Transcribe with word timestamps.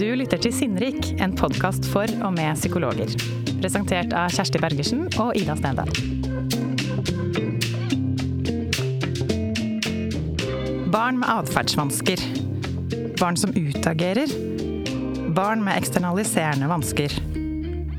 Du 0.00 0.06
lytter 0.16 0.40
til 0.40 0.52
Sinnrik, 0.56 1.10
en 1.20 1.34
podkast 1.36 1.84
for 1.92 2.08
og 2.24 2.30
med 2.32 2.56
psykologer. 2.56 3.10
Presentert 3.60 4.14
av 4.16 4.32
Kjersti 4.32 4.56
Bergersen 4.62 5.02
og 5.20 5.34
Ida 5.36 5.52
Stendal. 5.58 5.92
Barn 10.88 11.20
med 11.20 11.28
atferdsvansker. 11.28 12.24
Barn 13.20 13.36
som 13.36 13.52
utagerer. 13.52 14.32
Barn 15.36 15.60
med 15.68 15.76
eksternaliserende 15.76 16.72
vansker. 16.72 17.20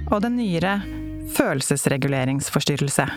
Og 0.09 0.25
den 0.25 0.39
nyere 0.41 0.79
følelsesreguleringsforstyrrelse. 1.38 3.11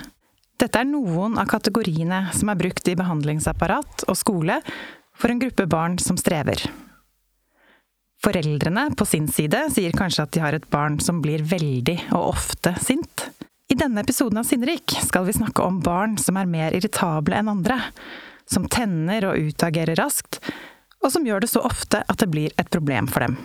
Dette 0.60 0.84
er 0.84 0.92
noen 0.92 1.40
av 1.40 1.48
kategoriene 1.56 2.26
som 2.36 2.52
er 2.52 2.60
brukt 2.60 2.92
i 2.92 3.00
behandlingsapparat 3.00 4.10
og 4.10 4.20
skole 4.26 4.60
for 5.16 5.32
en 5.32 5.40
gruppe 5.40 5.72
barn 5.72 5.96
som 5.96 6.20
strever. 6.20 6.68
Foreldrene 8.24 8.88
på 8.96 9.04
sin 9.04 9.26
side 9.28 9.66
sier 9.74 9.92
kanskje 9.92 10.24
at 10.24 10.30
de 10.32 10.40
har 10.40 10.56
et 10.56 10.68
barn 10.72 10.96
som 11.02 11.18
blir 11.20 11.42
veldig 11.44 11.98
og 12.16 12.30
ofte 12.30 12.72
sint. 12.80 13.26
I 13.68 13.76
denne 13.76 14.00
episoden 14.00 14.40
av 14.40 14.46
Sinnrik 14.48 14.94
skal 15.04 15.26
vi 15.26 15.34
snakke 15.36 15.60
om 15.64 15.82
barn 15.84 16.16
som 16.20 16.38
er 16.40 16.48
mer 16.48 16.72
irritable 16.72 17.36
enn 17.36 17.50
andre. 17.52 17.76
Som 18.48 18.64
tenner 18.72 19.26
og 19.28 19.50
utagerer 19.50 19.96
raskt, 20.00 20.38
og 21.04 21.12
som 21.12 21.26
gjør 21.28 21.44
det 21.44 21.50
så 21.52 21.60
ofte 21.64 22.00
at 22.00 22.20
det 22.20 22.30
blir 22.32 22.54
et 22.60 22.70
problem 22.72 23.08
for 23.12 23.26
dem. 23.26 23.36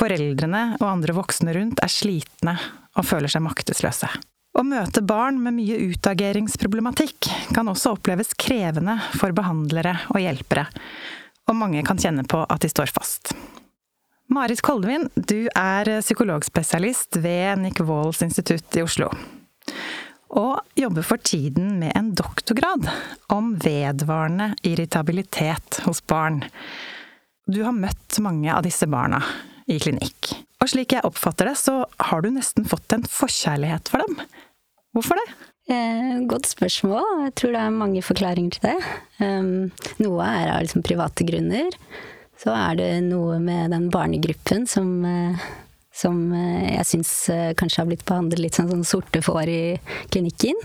Foreldrene 0.00 0.62
og 0.80 0.86
andre 0.88 1.16
voksne 1.16 1.54
rundt 1.56 1.80
er 1.84 1.92
slitne 1.92 2.58
og 2.96 3.06
føler 3.08 3.32
seg 3.32 3.44
maktesløse. 3.44 4.08
Å 4.52 4.64
møte 4.66 5.04
barn 5.06 5.38
med 5.40 5.56
mye 5.56 5.78
utageringsproblematikk 5.92 7.30
kan 7.54 7.72
også 7.72 7.94
oppleves 7.96 8.34
krevende 8.36 8.98
for 9.14 9.32
behandlere 9.36 9.94
og 10.12 10.20
hjelpere, 10.20 10.66
og 11.48 11.56
mange 11.56 11.84
kan 11.86 12.00
kjenne 12.00 12.26
på 12.28 12.42
at 12.44 12.60
de 12.64 12.72
står 12.72 12.92
fast. 12.92 13.32
Marit 14.30 14.60
Koldevin, 14.62 15.08
du 15.14 15.48
er 15.58 15.88
psykologspesialist 16.00 17.16
ved 17.18 17.58
Nick 17.64 17.80
Walls 17.82 18.20
institutt 18.22 18.76
i 18.78 18.84
Oslo. 18.84 19.08
Og 20.38 20.60
jobber 20.78 21.02
for 21.02 21.18
tiden 21.18 21.80
med 21.80 21.90
en 21.98 22.12
doktorgrad 22.14 22.86
om 23.34 23.56
vedvarende 23.58 24.52
irritabilitet 24.62 25.80
hos 25.82 25.98
barn. 26.06 26.44
Du 27.50 27.64
har 27.66 27.74
møtt 27.74 28.20
mange 28.22 28.52
av 28.54 28.62
disse 28.62 28.86
barna 28.86 29.18
i 29.66 29.80
klinikk. 29.82 30.30
Og 30.62 30.70
slik 30.70 30.94
jeg 30.94 31.08
oppfatter 31.08 31.50
det, 31.50 31.56
så 31.58 31.80
har 31.98 32.22
du 32.22 32.30
nesten 32.30 32.68
fått 32.70 32.94
en 32.94 33.02
forkjærlighet 33.10 33.90
for 33.90 34.04
dem. 34.06 34.22
Hvorfor 34.94 35.18
det? 35.18 35.26
Eh, 35.74 36.22
godt 36.30 36.46
spørsmål. 36.52 37.26
Jeg 37.26 37.34
tror 37.34 37.58
det 37.58 37.66
er 37.66 37.74
mange 37.82 38.06
forklaringer 38.06 38.54
til 38.60 38.70
det. 38.70 38.78
Um, 39.18 39.52
noe 39.98 40.30
er 40.38 40.54
av 40.54 40.62
liksom 40.62 40.86
private 40.86 41.26
grunner 41.26 41.74
så 42.40 42.54
er 42.56 42.78
det 42.78 42.90
noe 43.04 43.38
med 43.42 43.74
den 43.74 43.90
barnegruppen 43.92 44.64
som, 44.68 45.04
eh, 45.04 45.48
som 45.92 46.22
eh, 46.32 46.76
jeg 46.78 46.86
syns 46.88 47.12
eh, 47.32 47.50
kanskje 47.58 47.82
har 47.82 47.90
blitt 47.90 48.06
behandlet 48.08 48.40
litt 48.40 48.56
sånn, 48.56 48.70
sånn 48.72 48.86
sorte 48.88 49.20
får 49.24 49.50
i 49.52 49.64
klinikken. 50.12 50.56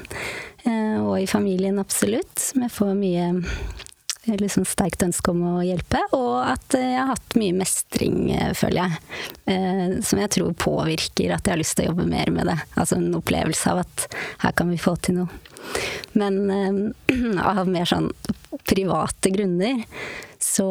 Og 0.65 1.19
i 1.21 1.27
familien, 1.29 1.75
absolutt. 1.77 2.39
Som 2.41 2.63
jeg 2.63 2.73
får 2.73 2.95
mye 2.97 3.25
liksom 4.41 4.63
sterkt 4.65 5.03
ønske 5.05 5.29
om 5.29 5.43
å 5.45 5.51
hjelpe. 5.61 5.99
Og 6.17 6.39
at 6.41 6.73
jeg 6.73 6.95
har 6.97 7.11
hatt 7.11 7.35
mye 7.37 7.53
mestring, 7.53 8.31
føler 8.57 8.79
jeg. 8.87 9.99
Som 10.09 10.23
jeg 10.23 10.31
tror 10.33 10.55
påvirker 10.57 11.35
at 11.35 11.45
jeg 11.45 11.53
har 11.53 11.61
lyst 11.61 11.77
til 11.77 11.85
å 11.85 11.91
jobbe 11.91 12.07
mer 12.09 12.33
med 12.33 12.49
det. 12.49 12.57
Altså 12.73 12.97
en 12.97 13.13
opplevelse 13.19 13.75
av 13.75 13.83
at 13.83 14.07
her 14.47 14.55
kan 14.57 14.73
vi 14.73 14.81
få 14.81 14.95
til 15.05 15.19
noe. 15.19 15.37
Men 16.17 16.41
av 17.51 17.61
mer 17.69 17.85
sånn 17.93 18.09
private 18.65 19.35
grunner 19.37 19.85
så 20.55 20.67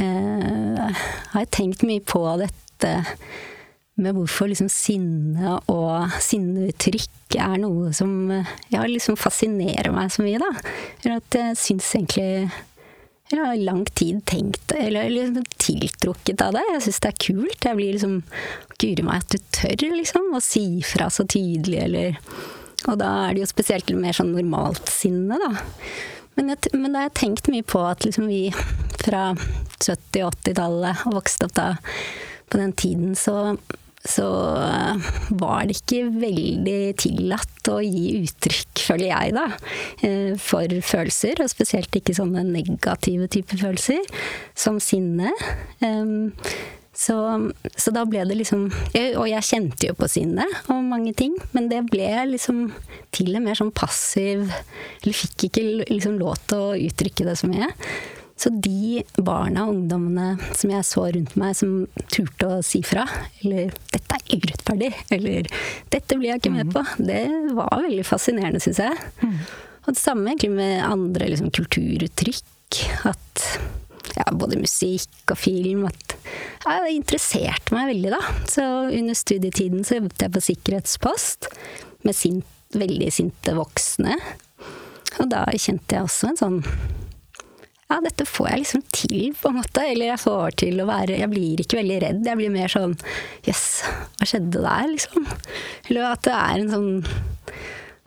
eh, 0.00 1.00
har 1.32 1.42
jeg 1.42 1.52
tenkt 1.52 1.84
mye 1.84 2.02
på 2.04 2.22
dette 2.40 2.92
med 4.00 4.16
hvorfor 4.16 4.48
liksom 4.48 4.70
sinne 4.72 5.58
og 5.70 6.14
sinneuttrykk 6.24 7.36
er 7.40 7.58
noe 7.62 7.92
som 7.96 8.30
ja, 8.72 8.82
liksom 8.86 9.18
fascinerer 9.20 9.92
meg 9.94 10.12
så 10.12 10.24
mye, 10.24 10.40
da. 10.40 10.50
Eller 11.02 11.20
at 11.20 11.36
jeg 11.36 11.58
syns 11.60 11.92
egentlig 11.98 12.50
Eller 13.30 13.44
har 13.46 13.60
lang 13.62 13.84
tid 13.94 14.24
tenkt 14.26 14.72
eller 14.74 15.10
liksom 15.12 15.44
tiltrukket 15.62 16.40
av 16.42 16.56
det. 16.56 16.64
Jeg 16.72 16.82
syns 16.86 17.02
det 17.04 17.10
er 17.12 17.20
kult. 17.26 17.66
Jeg 17.68 17.78
blir 17.78 17.92
liksom 17.94 18.16
Guri 18.80 19.04
meg 19.06 19.20
at 19.20 19.34
du 19.34 19.44
tør, 19.54 19.84
liksom, 19.94 20.32
å 20.34 20.40
si 20.42 20.64
fra 20.82 21.10
så 21.12 21.26
tydelig, 21.28 21.82
eller 21.84 22.16
Og 22.88 22.96
da 22.98 23.10
er 23.26 23.36
det 23.36 23.44
jo 23.44 23.50
spesielt 23.52 23.92
mer 23.92 24.16
sånn 24.16 24.32
normalt 24.32 24.88
sinne, 24.90 25.36
da. 25.38 25.52
Men, 26.38 26.52
jeg, 26.52 26.72
men 26.76 26.92
da 26.92 27.02
har 27.02 27.10
jeg 27.10 27.18
tenkt 27.20 27.50
mye 27.52 27.66
på 27.66 27.82
at 27.84 28.06
liksom 28.06 28.28
vi 28.30 28.48
fra 29.00 29.30
70- 29.80 30.24
og 30.24 30.34
80-tallet 30.38 31.06
og 31.08 31.18
vokste 31.18 31.48
opp 31.48 31.56
da 31.56 31.68
på 32.50 32.58
den 32.58 32.72
tiden, 32.74 33.14
så, 33.14 33.54
så 34.02 34.26
eh, 34.58 35.10
var 35.38 35.68
det 35.68 35.76
ikke 35.78 36.08
veldig 36.18 36.80
tillatt 36.98 37.70
å 37.70 37.78
gi 37.84 38.16
uttrykk, 38.24 38.82
føler 38.88 39.06
jeg, 39.12 39.36
da, 39.36 39.46
eh, 40.06 40.32
for 40.42 40.74
følelser. 40.82 41.44
Og 41.44 41.52
spesielt 41.52 41.94
ikke 42.00 42.16
sånne 42.16 42.42
negative 42.48 43.30
typer 43.30 43.62
følelser, 43.62 44.02
som 44.58 44.82
sinne. 44.82 45.30
Så, 47.00 47.16
så, 47.80 47.92
da 47.96 48.02
ble 48.04 48.26
det 48.28 48.36
liksom 48.36 48.66
Og 48.92 49.24
jeg 49.30 49.46
kjente 49.46 49.88
jo 49.88 49.96
på 49.96 50.08
sinnet 50.10 50.68
og 50.68 50.82
mange 50.84 51.14
ting, 51.16 51.32
men 51.56 51.70
det 51.70 51.86
ble 51.88 52.10
liksom 52.34 52.66
til 53.14 53.32
og 53.38 53.44
med 53.46 53.56
sånn 53.56 53.72
passiv 53.72 54.42
Eller 55.00 55.16
fikk 55.16 55.46
ikke 55.48 55.64
liksom 55.88 56.18
lov 56.20 56.36
til 56.50 56.60
å 56.60 56.74
uttrykke 56.90 57.24
det 57.24 57.38
så 57.40 57.48
mye. 57.48 57.70
Så 58.40 58.48
de 58.64 59.02
barna 59.20 59.66
og 59.66 59.74
ungdommene 59.74 60.52
som 60.56 60.70
jeg 60.72 60.86
så 60.88 61.02
rundt 61.12 61.34
meg 61.40 61.56
som 61.58 61.74
turte 62.08 62.46
å 62.48 62.60
si 62.64 62.80
fra, 62.86 63.02
eller 63.42 63.74
'dette 63.92 64.16
er 64.16 64.38
urettferdig', 64.40 65.02
eller 65.12 65.50
'dette 65.92 66.16
blir 66.16 66.30
jeg 66.30 66.40
ikke 66.40 66.54
med 66.54 66.70
mm. 66.70 66.72
på', 66.72 66.86
det 67.04 67.24
var 67.58 67.82
veldig 67.84 68.06
fascinerende, 68.08 68.62
syns 68.64 68.80
jeg. 68.80 68.96
Mm. 69.20 69.36
Og 69.84 69.92
det 69.92 70.00
samme 70.00 70.30
egentlig 70.30 70.54
med 70.56 70.80
andre 70.86 71.28
liksom, 71.28 71.52
kulturuttrykk. 71.52 72.80
At 73.12 73.44
ja, 74.16 74.24
både 74.32 74.60
musikk 74.60 75.34
og 75.34 75.38
film 75.40 75.84
at 75.90 76.09
Det 76.60 76.92
interesserte 76.92 77.74
meg 77.74 77.90
veldig, 77.94 78.12
da. 78.12 78.20
Så 78.50 78.64
under 78.92 79.16
studietiden 79.16 79.84
så 79.86 79.98
jobbet 80.00 80.26
jeg 80.26 80.34
på 80.34 80.44
sikkerhetspost 80.50 81.50
med 82.06 82.16
sint, 82.16 82.56
veldig 82.76 83.10
sinte 83.12 83.54
voksne. 83.56 84.16
Og 85.18 85.30
da 85.32 85.44
kjente 85.56 85.96
jeg 85.96 86.06
også 86.06 86.30
en 86.30 86.40
sånn 86.40 86.60
ja, 87.90 87.96
dette 88.04 88.22
får 88.22 88.46
jeg 88.52 88.60
liksom 88.60 88.82
til, 88.94 89.32
på 89.34 89.50
en 89.50 89.56
måte. 89.58 89.82
Eller 89.82 90.12
jeg 90.12 90.22
får 90.22 90.56
til 90.62 90.78
å 90.78 90.86
være 90.86 91.18
Jeg 91.18 91.30
blir 91.32 91.62
ikke 91.64 91.80
veldig 91.80 91.98
redd. 92.04 92.22
Jeg 92.28 92.38
blir 92.38 92.52
mer 92.54 92.70
sånn 92.70 92.94
Jøss, 93.42 93.50
yes, 93.50 94.06
hva 94.14 94.28
skjedde 94.30 94.62
der, 94.62 94.84
liksom? 94.92 95.26
Eller 95.88 96.06
at 96.12 96.22
det 96.28 96.36
er 96.36 96.60
en 96.60 96.70
sånn 96.76 96.92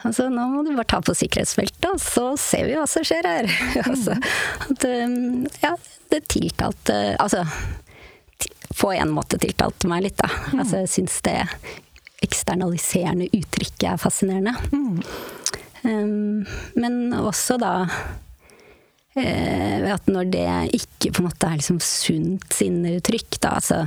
Altså, 0.03 0.27
nå 0.27 0.45
må 0.51 0.65
du 0.65 0.73
bare 0.73 0.89
ta 0.91 0.97
på 0.99 1.13
sikkerhetsbeltet, 1.15 1.85
og 1.87 1.99
så 2.03 2.25
ser 2.39 2.65
vi 2.67 2.73
hva 2.75 2.83
som 2.91 3.05
skjer 3.07 3.23
her. 3.23 3.47
altså, 3.87 4.17
at, 4.67 4.87
ja, 5.63 5.71
det 6.11 6.19
tiltalte 6.31 6.97
Altså, 7.23 7.45
på 8.73 8.91
en 8.93 9.11
måte 9.13 9.39
tiltalte 9.41 9.89
meg 9.91 10.07
litt, 10.07 10.17
da. 10.21 10.29
Mm. 10.51 10.59
Altså, 10.59 10.83
jeg 10.83 10.93
syns 10.95 11.19
det 11.25 11.37
eksternaliserende 12.23 13.29
uttrykket 13.35 13.87
er 13.91 14.01
fascinerende. 14.01 14.55
Mm. 14.71 15.03
Um, 15.83 16.45
men 16.79 17.13
også 17.19 17.57
da 17.59 17.73
uh, 17.83 19.79
at 19.93 20.07
når 20.07 20.29
det 20.31 20.47
ikke 20.79 21.11
på 21.11 21.21
en 21.21 21.27
måte 21.27 21.49
er 21.49 21.59
liksom 21.59 21.81
sunt 21.83 22.55
sinneuttrykk, 22.55 23.39
da, 23.43 23.57
altså 23.59 23.81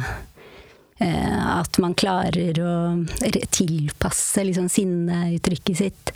eh, 0.98 1.38
at 1.56 1.78
man 1.82 1.96
klarer 1.98 2.60
å 2.62 2.74
tilpasse 3.50 4.44
liksom 4.46 4.68
sinneuttrykket 4.72 5.80
sitt 5.80 6.12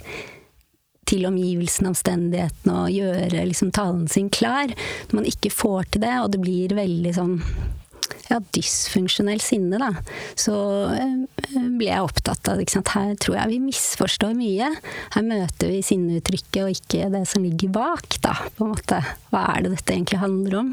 til 1.11 1.25
omgivelsene, 1.27 1.91
omstendighetene, 1.91 2.77
og 2.85 2.93
gjøre 2.93 3.45
liksom 3.49 3.73
talen 3.75 4.07
sin 4.11 4.29
klar. 4.31 4.71
Når 5.09 5.17
man 5.17 5.27
ikke 5.27 5.51
får 5.51 5.91
til 5.91 6.05
det, 6.05 6.13
og 6.21 6.31
det 6.31 6.39
blir 6.43 6.77
veldig 6.77 7.13
sånn 7.17 7.35
ja, 8.31 8.39
dysfunksjonell 8.55 9.41
sinne, 9.43 9.79
da, 9.81 9.91
så 10.39 10.55
eh, 10.95 11.17
ble 11.51 11.89
jeg 11.89 12.05
opptatt 12.05 12.51
av 12.51 12.61
at? 12.61 12.93
Her 12.95 13.15
tror 13.21 13.37
jeg 13.37 13.51
vi 13.51 13.59
misforstår 13.65 14.35
mye. 14.37 14.69
Her 15.15 15.25
møter 15.27 15.73
vi 15.73 15.81
sinneuttrykket 15.85 16.61
og 16.63 16.71
ikke 16.75 17.09
det 17.13 17.25
som 17.29 17.43
ligger 17.45 17.73
bak, 17.75 18.21
da, 18.23 18.37
på 18.55 18.65
en 18.65 18.73
måte. 18.73 19.01
Hva 19.33 19.43
er 19.55 19.65
det 19.65 19.75
dette 19.75 19.97
egentlig 19.97 20.21
handler 20.23 20.57
om? 20.61 20.71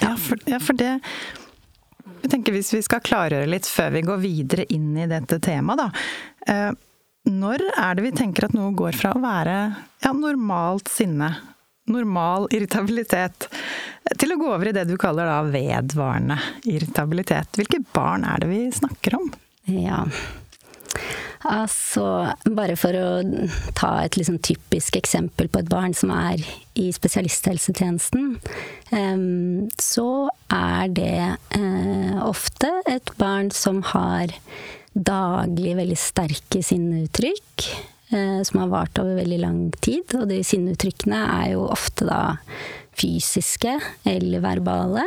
Ja, 0.00 0.14
for, 0.20 0.40
ja, 0.48 0.62
for 0.62 0.78
det 0.78 0.94
jeg 2.18 2.30
tenker 2.32 2.54
Hvis 2.54 2.72
vi 2.74 2.80
skal 2.82 3.02
klargjøre 3.02 3.46
litt 3.50 3.66
før 3.70 3.92
vi 3.94 4.02
går 4.06 4.18
videre 4.22 4.64
inn 4.74 4.90
i 4.98 5.06
dette 5.10 5.38
temaet, 5.42 5.78
da. 5.78 5.88
Eh, 6.50 6.70
når 7.28 7.62
er 7.76 7.98
det 7.98 8.06
vi 8.06 8.16
tenker 8.16 8.48
at 8.48 8.56
noe 8.56 8.72
går 8.76 8.96
fra 8.96 9.12
å 9.14 9.22
være 9.22 9.56
ja, 10.02 10.12
normalt 10.16 10.88
sinne 10.90 11.30
normal 11.92 12.48
irritabilitet 12.54 13.48
til 14.18 14.32
å 14.32 14.38
gå 14.40 14.50
over 14.54 14.70
i 14.70 14.74
det 14.76 14.86
du 14.88 14.96
kaller 15.00 15.28
da 15.28 15.40
vedvarende 15.44 16.38
irritabilitet. 16.68 17.58
Hvilke 17.58 17.82
barn 17.92 18.26
er 18.28 18.42
det 18.42 18.50
vi 18.52 18.62
snakker 18.72 19.18
om? 19.18 19.30
Ja, 19.68 20.04
altså 21.46 22.04
bare 22.56 22.76
for 22.80 22.96
å 22.96 23.08
ta 23.76 23.90
et 24.04 24.16
liksom 24.18 24.38
typisk 24.44 24.96
eksempel 24.98 25.50
på 25.52 25.62
et 25.62 25.70
barn 25.70 25.94
som 25.96 26.12
er 26.14 26.40
i 26.78 26.88
spesialisthelsetjenesten, 26.94 28.38
så 29.82 30.08
er 30.54 30.94
det 30.96 31.20
eh, 31.58 32.18
ofte 32.24 32.72
et 32.88 33.12
barn 33.20 33.52
som 33.54 33.82
har 33.92 34.32
daglig 34.94 35.76
veldig 35.78 35.98
sterke 36.00 36.62
sinneuttrykk. 36.64 37.68
Eh, 38.10 38.42
som 38.42 38.60
har 38.60 38.68
vart 38.68 38.98
over 38.98 39.18
veldig 39.20 39.38
lang 39.42 39.60
tid. 39.84 40.14
Og 40.16 40.28
de 40.30 40.40
sinneuttrykkene 40.46 41.20
er 41.42 41.52
jo 41.54 41.66
ofte 41.68 42.08
da 42.08 42.38
fysiske 42.98 43.76
eller 44.08 44.42
verbale. 44.42 45.04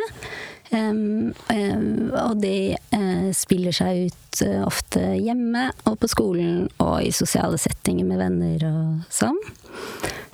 Um, 0.72 1.34
um, 1.52 2.14
og 2.16 2.38
de 2.40 2.78
uh, 2.96 3.32
spiller 3.36 3.76
seg 3.76 4.06
ut 4.06 4.44
uh, 4.46 4.62
ofte 4.64 5.02
hjemme 5.20 5.66
og 5.84 5.98
på 6.00 6.08
skolen 6.08 6.70
og 6.80 7.02
i 7.04 7.10
sosiale 7.12 7.60
settinger 7.60 8.08
med 8.08 8.22
venner 8.22 8.64
og 8.70 9.10
sånn. 9.12 9.36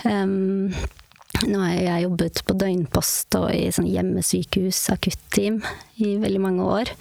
Um, 0.06 0.76
nå 1.48 1.64
har 1.64 1.74
jeg 1.80 2.04
jobbet 2.06 2.44
på 2.46 2.58
døgnpost 2.62 3.40
og 3.40 3.50
i 3.50 3.72
sånn 3.74 3.90
hjemmesykehus, 3.90 4.84
akutteam, 4.94 5.58
i 5.98 6.14
veldig 6.22 6.44
mange 6.44 6.70
år. 6.70 6.94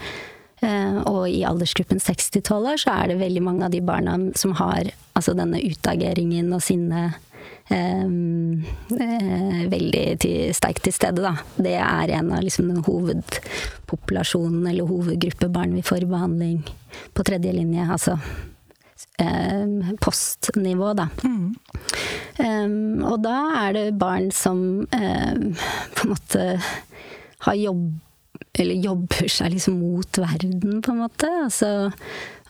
Uh, 0.66 0.98
og 1.06 1.20
i 1.30 1.44
aldersgruppen 1.46 2.00
6-12 2.02 2.70
år 2.72 2.80
så 2.82 2.94
er 2.96 3.12
det 3.12 3.20
veldig 3.20 3.42
mange 3.44 3.68
av 3.68 3.74
de 3.74 3.82
barna 3.84 4.16
som 4.34 4.56
har 4.58 4.90
altså 5.16 5.36
denne 5.36 5.60
utageringen 5.62 6.50
og 6.56 6.64
sinnet 6.64 7.20
Ehm, 7.68 8.62
eh, 8.94 9.62
veldig 9.70 10.04
til, 10.22 10.54
sterkt 10.54 10.84
til 10.86 10.94
stede, 10.94 11.22
da. 11.24 11.34
Det 11.58 11.74
er 11.74 12.12
en 12.14 12.30
av 12.36 12.44
liksom, 12.44 12.68
den 12.70 12.84
hovedpopulasjonen 12.86 14.68
eller 14.70 14.86
hovedgruppe 14.86 15.48
barn 15.50 15.74
vi 15.74 15.82
får 15.82 16.04
i 16.04 16.10
behandling 16.12 16.60
på 17.12 17.26
tredje 17.26 17.52
linje. 17.56 17.88
Altså 17.90 18.18
eh, 19.18 19.92
postnivå, 20.00 20.92
da. 20.94 21.08
Mm. 21.24 21.54
Um, 22.36 23.04
og 23.08 23.22
da 23.24 23.36
er 23.64 23.72
det 23.72 23.98
barn 23.98 24.30
som 24.30 24.58
um, 24.84 25.46
på 25.96 26.04
en 26.04 26.10
måte 26.12 26.42
har 27.46 27.56
jobb 27.56 27.86
eller 28.56 28.86
jobber 28.86 29.28
seg 29.30 29.52
liksom 29.54 29.78
mot 29.80 30.18
verden, 30.20 30.80
på 30.82 30.94
en 30.94 31.02
måte. 31.04 31.30
Altså 31.44 31.90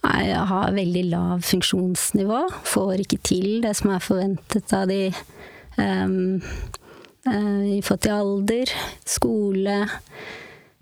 jeg 0.06 0.46
har 0.50 0.74
veldig 0.74 1.04
lav 1.10 1.42
funksjonsnivå. 1.46 2.46
Får 2.68 3.02
ikke 3.02 3.20
til 3.26 3.48
det 3.64 3.74
som 3.78 3.92
er 3.94 4.04
forventet 4.04 4.74
av 4.76 4.86
de 4.90 5.10
um, 5.80 6.38
uh, 7.26 7.64
i 7.76 7.80
fått 7.84 8.08
i 8.08 8.14
alder. 8.14 8.72
Skole. 9.08 9.82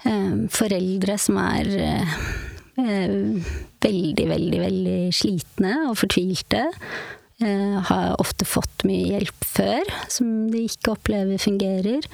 Um, 0.05 0.47
foreldre 0.53 1.17
som 1.21 1.41
er 1.41 1.71
uh, 1.73 2.15
uh, 2.83 3.51
veldig, 3.85 4.29
veldig, 4.35 4.63
veldig 4.67 5.01
slitne 5.17 5.77
og 5.89 6.01
fortvilte. 6.05 6.71
har 7.45 8.15
ofte 8.23 8.47
fått 8.47 8.85
mye 8.87 9.09
hjelp 9.11 9.45
før, 9.45 9.89
som 10.09 10.29
de 10.53 10.63
ikke 10.69 10.93
opplever 10.95 11.41
fungerer. 11.43 12.07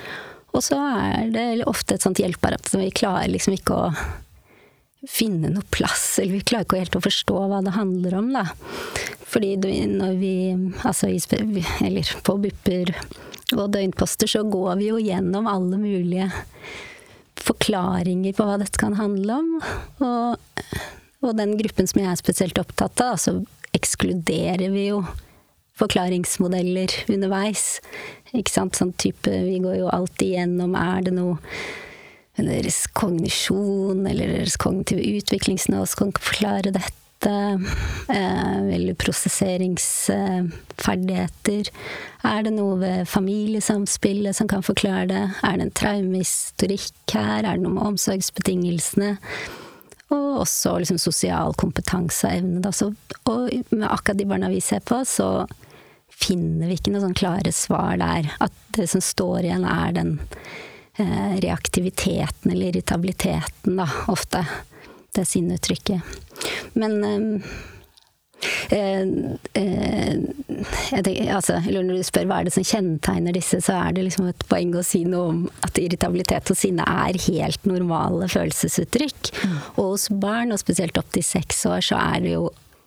Og 0.50 0.64
så 0.66 0.78
er 0.78 1.30
det 1.34 1.46
ofte 1.70 1.96
et 1.96 2.04
sånt 2.04 2.20
hjelpeapparat 2.20 2.68
som 2.68 2.82
vi 2.82 2.90
klarer 2.94 3.30
liksom 3.30 3.54
ikke 3.54 3.76
å 3.76 3.92
finne 5.08 5.48
noe 5.52 5.64
plass, 5.72 6.18
eller 6.20 6.36
vi 6.36 6.44
klarer 6.44 6.66
ikke 6.66 6.80
helt 6.82 6.98
å 6.98 7.04
forstå 7.04 7.36
hva 7.48 7.62
det 7.64 7.76
handler 7.76 8.16
om, 8.18 8.32
da. 8.34 8.44
Fordi 9.30 9.54
når 9.88 10.16
vi, 10.20 10.34
altså 10.82 11.08
eller 11.08 12.14
på 12.26 12.36
bupper 12.42 12.92
og 13.56 13.70
døgnposter, 13.74 14.30
så 14.30 14.42
går 14.46 14.80
vi 14.80 14.90
jo 14.90 14.98
gjennom 15.00 15.48
alle 15.50 15.78
mulige 15.80 16.28
forklaringer 17.40 18.34
på 18.36 18.46
hva 18.46 18.58
dette 18.60 18.80
kan 18.80 18.98
handle 18.98 19.38
om. 19.40 19.48
Og, 20.04 20.66
og 21.24 21.32
den 21.38 21.56
gruppen 21.60 21.88
som 21.88 22.02
jeg 22.02 22.10
er 22.10 22.20
spesielt 22.20 22.60
opptatt 22.60 23.00
av, 23.06 23.16
så 23.22 23.38
ekskluderer 23.76 24.68
vi 24.74 24.88
jo 24.90 25.04
forklaringsmodeller 25.80 26.94
underveis. 27.10 27.80
Ikke 28.36 28.52
sant, 28.52 28.76
sånn 28.78 28.92
type 29.00 29.26
Vi 29.26 29.56
går 29.58 29.80
jo 29.80 29.88
alltid 29.90 30.36
gjennom 30.36 30.76
Er 30.78 31.08
det 31.08 31.16
noe 31.16 31.40
deres 32.46 32.84
kognisjon 32.96 34.06
eller 34.06 34.28
deres 34.32 34.56
kognitive 34.60 35.02
utviklingsnivå 35.18 35.86
som 35.86 35.98
kan 36.04 36.12
forklare 36.22 36.70
dette. 36.72 36.96
Eh, 38.08 38.74
eller 38.74 38.94
prosesseringsferdigheter. 38.96 41.70
Er 42.24 42.42
det 42.46 42.52
noe 42.54 42.78
ved 42.80 43.08
familiesamspillet 43.08 44.36
som 44.36 44.48
kan 44.48 44.62
forklare 44.64 45.06
det? 45.10 45.30
Er 45.44 45.56
det 45.58 45.64
en 45.66 45.78
traumehistorikk 45.82 47.12
her? 47.12 47.44
Er 47.44 47.54
det 47.56 47.62
noe 47.66 47.76
med 47.76 47.86
omsorgsbetingelsene? 47.92 49.10
Og 50.10 50.40
også 50.46 50.70
liksom 50.80 50.98
sosial 50.98 51.54
kompetanse 51.60 52.26
og 52.26 52.34
evne. 52.40 52.72
Og 53.28 53.40
med 53.70 53.90
akkurat 53.90 54.18
de 54.18 54.30
barna 54.32 54.48
vi 54.50 54.60
ser 54.64 54.80
på, 54.80 55.04
så 55.04 55.46
finner 56.20 56.68
vi 56.68 56.76
ikke 56.76 56.92
noen 56.92 57.08
sånn 57.08 57.20
klare 57.20 57.52
svar 57.54 57.96
der. 58.00 58.32
At 58.44 58.54
det 58.76 58.90
som 58.92 59.02
står 59.04 59.46
igjen, 59.48 59.64
er 59.68 59.96
den 59.96 60.18
Eh, 61.00 61.40
reaktiviteten 61.40 62.52
eller 62.52 62.66
irritabiliteten, 62.66 63.76
da, 63.76 63.88
ofte. 64.06 64.46
Det 65.12 65.24
sinneuttrykket. 65.24 66.00
Men 66.72 67.42
Eh, 68.70 69.00
eh, 69.52 70.16
tenker, 71.02 71.34
altså, 71.34 71.58
når 71.60 71.98
du 71.98 72.04
spør 72.06 72.24
hva 72.24 72.38
er 72.40 72.46
det 72.48 72.54
som 72.54 72.64
kjennetegner 72.64 73.34
disse, 73.36 73.58
så 73.60 73.74
er 73.76 73.92
det 73.92 74.06
liksom 74.06 74.30
et 74.30 74.46
poeng 74.48 74.72
å 74.78 74.84
si 74.86 75.02
noe 75.04 75.26
om 75.28 75.42
at 75.66 75.76
irritabilitet 75.76 76.48
og 76.48 76.56
sinne 76.56 76.86
er 76.88 77.18
helt 77.26 77.68
normale 77.68 78.30
følelsesuttrykk. 78.32 79.32
Mm. 79.44 79.58
Og 79.74 79.90
hos 79.90 80.08
barn, 80.22 80.54
og 80.54 80.62
spesielt 80.62 80.96
opp 80.96 81.12
til 81.12 81.26
seks 81.26 81.66
år, 81.68 81.84
så 81.84 82.00
er 82.00 82.24
det 82.24 82.32
jo 82.32 82.46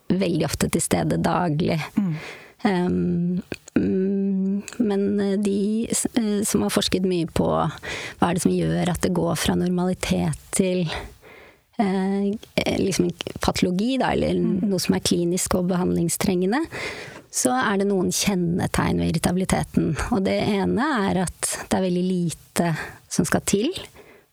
veldig 0.10 0.48
ofte 0.50 0.72
til 0.74 0.82
stede 0.82 1.22
daglig. 1.22 1.78
Mm. 2.00 2.16
Um, 2.64 3.42
men 4.78 5.44
de 5.44 5.88
eh, 5.90 6.44
som 6.46 6.62
har 6.62 6.74
forsket 6.74 7.08
mye 7.10 7.28
på 7.28 7.48
hva 7.50 8.28
er 8.30 8.38
det 8.38 8.44
som 8.46 8.54
gjør 8.54 8.92
at 8.94 9.02
det 9.04 9.16
går 9.18 9.36
fra 9.40 9.56
normalitet 9.58 10.40
til 10.56 10.86
eh, 11.82 12.30
liksom 12.80 13.10
patologi, 13.42 13.98
da, 14.02 14.14
eller 14.14 14.38
mm. 14.38 14.70
noe 14.70 14.82
som 14.82 14.96
er 14.98 15.06
klinisk 15.06 15.58
og 15.60 15.72
behandlingstrengende, 15.74 16.62
så 17.34 17.56
er 17.58 17.82
det 17.82 17.90
noen 17.90 18.12
kjennetegn 18.14 19.02
ved 19.02 19.14
irritabiliteten. 19.14 19.96
Og 20.14 20.22
det 20.28 20.38
ene 20.54 20.90
er 21.10 21.24
at 21.26 21.50
det 21.66 21.80
er 21.80 21.88
veldig 21.88 22.06
lite 22.06 22.74
som 23.10 23.26
skal 23.26 23.42
til 23.50 23.74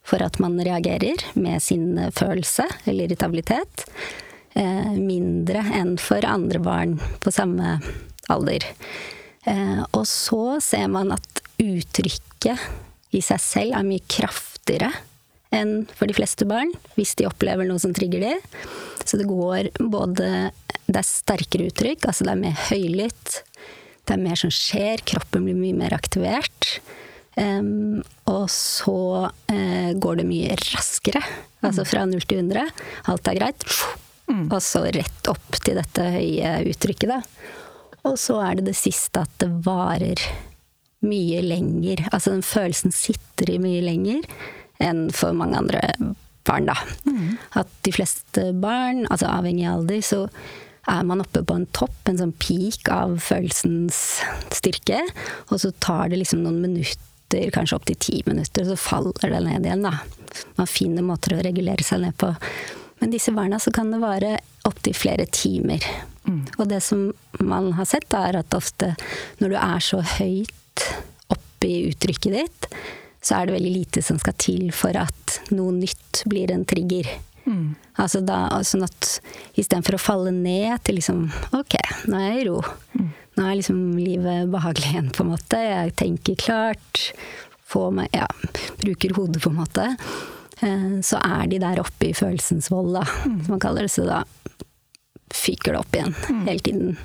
for 0.07 0.23
at 0.25 0.37
man 0.43 0.59
reagerer 0.61 1.23
med 1.39 1.63
sin 1.63 1.95
følelse 2.13 2.67
eller 2.85 3.09
irritabilitet. 3.09 3.87
Eh, 4.53 4.93
mindre 4.99 5.63
enn 5.79 5.95
for 6.03 6.25
andre 6.27 6.61
barn 6.63 6.97
på 7.23 7.33
samme 7.33 7.79
alder. 8.33 8.67
Eh, 9.49 9.83
og 9.97 10.05
så 10.09 10.59
ser 10.65 10.89
man 10.93 11.15
at 11.17 11.43
uttrykket 11.61 13.17
i 13.17 13.23
seg 13.25 13.43
selv 13.43 13.79
er 13.79 13.87
mye 13.87 14.05
kraftigere 14.11 14.93
enn 15.55 15.89
for 15.99 16.07
de 16.07 16.15
fleste 16.15 16.47
barn, 16.47 16.71
hvis 16.95 17.17
de 17.19 17.27
opplever 17.27 17.67
noe 17.67 17.81
som 17.83 17.95
trigger 17.95 18.23
de. 18.23 18.35
Så 19.03 19.19
det 19.19 19.27
går 19.27 19.73
både 19.81 20.51
Det 20.91 20.99
er 20.99 21.07
sterkere 21.07 21.69
uttrykk, 21.71 22.07
altså 22.07 22.27
det 22.27 22.33
er 22.33 22.41
mer 22.41 22.57
høylytt. 22.69 23.35
Det 24.07 24.17
er 24.17 24.23
mer 24.23 24.39
som 24.39 24.51
skjer, 24.51 25.03
kroppen 25.07 25.45
blir 25.47 25.55
mye 25.55 25.77
mer 25.79 25.95
aktivert. 25.95 26.81
Um, 27.39 28.03
og 28.27 28.49
så 28.51 29.31
uh, 29.31 29.91
går 30.03 30.19
det 30.19 30.27
mye 30.27 30.57
raskere. 30.59 31.23
Altså 31.63 31.85
fra 31.87 32.03
0 32.11 32.27
til 32.27 32.43
100. 32.43 32.67
Alt 33.13 33.31
er 33.31 33.39
greit. 33.39 33.67
Mm. 34.27 34.49
Og 34.49 34.59
så 34.67 34.83
rett 34.91 35.31
opp 35.31 35.61
til 35.63 35.79
dette 35.79 36.09
høye 36.17 36.57
uttrykket, 36.73 37.15
da. 37.15 37.21
Og 38.09 38.17
så 38.21 38.39
er 38.45 38.59
det 38.59 38.71
det 38.71 38.79
siste 38.79 39.25
at 39.25 39.33
det 39.43 39.51
varer 39.67 40.23
mye 41.05 41.43
lenger. 41.45 42.07
Altså 42.13 42.35
den 42.35 42.45
følelsen 42.45 42.95
sitter 42.95 43.55
i 43.55 43.61
mye 43.63 43.85
lenger 43.85 44.25
enn 44.81 45.09
for 45.13 45.37
mange 45.37 45.59
andre 45.61 45.83
barn, 46.49 46.69
da. 46.69 46.77
Mm. 47.05 47.37
At 47.61 47.71
de 47.85 47.93
fleste 47.95 48.51
barn, 48.61 49.05
altså 49.09 49.29
avhengig 49.29 49.67
av 49.69 49.83
alder, 49.83 50.01
så 50.05 50.25
er 50.89 51.05
man 51.07 51.21
oppe 51.23 51.43
på 51.45 51.57
en 51.57 51.69
topp, 51.77 51.99
en 52.09 52.19
sånn 52.21 52.35
peak 52.41 52.89
av 52.93 53.19
følelsens 53.23 54.01
styrke, 54.57 55.03
og 55.51 55.61
så 55.63 55.73
tar 55.85 56.09
det 56.11 56.23
liksom 56.23 56.43
noen 56.45 56.63
minutter, 56.65 57.53
kanskje 57.55 57.77
opptil 57.77 58.01
ti 58.01 58.23
minutter, 58.27 58.65
og 58.65 58.73
så 58.73 58.81
faller 58.81 59.35
det 59.37 59.43
ned 59.45 59.69
igjen, 59.69 59.85
da. 59.87 59.99
Man 60.57 60.71
finner 60.71 61.05
måter 61.07 61.37
å 61.37 61.43
regulere 61.45 61.85
seg 61.87 62.03
ned 62.05 62.17
på. 62.21 62.33
Men 63.01 63.13
disse 63.13 63.33
barna 63.33 63.59
så 63.61 63.73
kan 63.75 63.91
det 63.93 64.01
vare 64.03 64.37
opptil 64.69 64.97
flere 64.97 65.27
timer. 65.27 65.85
Mm. 66.29 66.45
Og 66.59 66.69
det 66.69 66.83
som 66.85 67.11
man 67.41 67.73
har 67.79 67.89
sett, 67.89 68.13
er 68.15 68.39
at 68.41 68.57
ofte 68.57 68.93
når 69.41 69.55
du 69.55 69.57
er 69.61 69.85
så 69.85 70.03
høyt 70.19 70.87
oppe 71.33 71.69
i 71.69 71.89
uttrykket 71.91 72.37
ditt, 72.37 72.69
så 73.25 73.37
er 73.37 73.49
det 73.49 73.57
veldig 73.59 73.73
lite 73.73 74.03
som 74.05 74.21
skal 74.21 74.37
til 74.41 74.71
for 74.73 74.97
at 74.97 75.41
noe 75.53 75.73
nytt 75.77 76.23
blir 76.31 76.53
en 76.53 76.65
trigger. 76.69 77.09
Mm. 77.45 77.75
Altså 78.01 78.21
da, 78.25 78.47
sånn 78.65 78.85
at 78.87 79.17
istedenfor 79.59 79.97
å 79.97 80.03
falle 80.03 80.33
ned 80.35 80.77
til 80.85 80.99
liksom 81.01 81.25
Ok, 81.57 81.77
nå 82.09 82.19
er 82.21 82.27
jeg 82.29 82.43
i 82.43 82.49
ro. 82.49 82.61
Mm. 82.97 83.09
Nå 83.37 83.47
er 83.47 83.57
liksom 83.61 83.81
livet 83.99 84.51
behagelig 84.53 84.93
igjen, 84.93 85.13
på 85.17 85.25
en 85.25 85.33
måte. 85.35 85.61
Jeg 85.65 85.95
tenker 86.01 86.41
klart. 86.41 87.07
Får 87.71 87.93
meg 87.95 88.13
Ja, 88.17 88.27
bruker 88.81 89.15
hodet, 89.17 89.43
på 89.45 89.53
en 89.53 89.61
måte. 89.61 89.87
Eh, 90.61 91.01
så 91.07 91.17
er 91.25 91.47
de 91.51 91.59
der 91.63 91.81
oppe 91.83 92.05
i 92.11 92.15
følelsens 92.17 92.71
vold, 92.73 92.91
da, 92.99 93.05
mm. 93.25 93.45
som 93.45 93.51
man 93.57 93.63
kaller 93.63 93.83
det. 93.87 93.93
Så 93.95 94.03
da 94.09 94.19
fyker 95.35 95.73
det 95.73 95.81
opp 95.81 95.95
igjen 95.97 96.15
mm. 96.17 96.47
hele 96.49 96.61
tiden. 96.65 96.97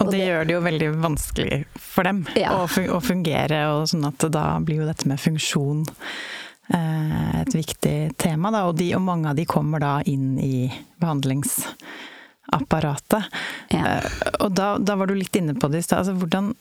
Og 0.00 0.12
det, 0.12 0.20
gjør 0.24 0.44
det 0.48 0.54
jo 0.54 0.60
veldig 0.64 0.90
vanskelig 1.02 1.58
for 1.76 2.02
dem 2.08 2.18
ja. 2.38 2.50
å, 2.56 2.66
fungere, 3.04 3.58
og 3.74 3.88
sånn 3.90 4.04
at 4.08 4.20
da 4.32 4.44
blir 4.64 4.76
jo 4.80 4.88
dette 4.88 5.04
med 5.10 5.18
funksjon 5.20 5.80
eh, 6.72 7.40
et 7.42 7.52
viktig 7.52 7.98
tema, 8.20 8.50
da. 8.54 8.60
Og, 8.70 8.76
de, 8.80 8.94
og 8.96 9.02
mange 9.04 9.28
av 9.28 9.34
de 9.36 9.44
kommer 9.48 9.78
da 9.84 10.02
inn 10.08 10.38
i 10.40 10.72
behandlingsapparatet. 11.04 13.22
Ja. 13.76 14.00
Eh, 14.00 14.04
og 14.40 14.50
da, 14.56 14.80
da, 14.80 14.96
var 14.96 15.06
du 15.10 15.14
litt 15.18 15.36
inne 15.36 15.54
på 15.60 15.68
det 15.68 15.78
i 15.82 15.84
stad. 15.84 15.98
Altså 16.00 16.16
hvordan 16.16 16.54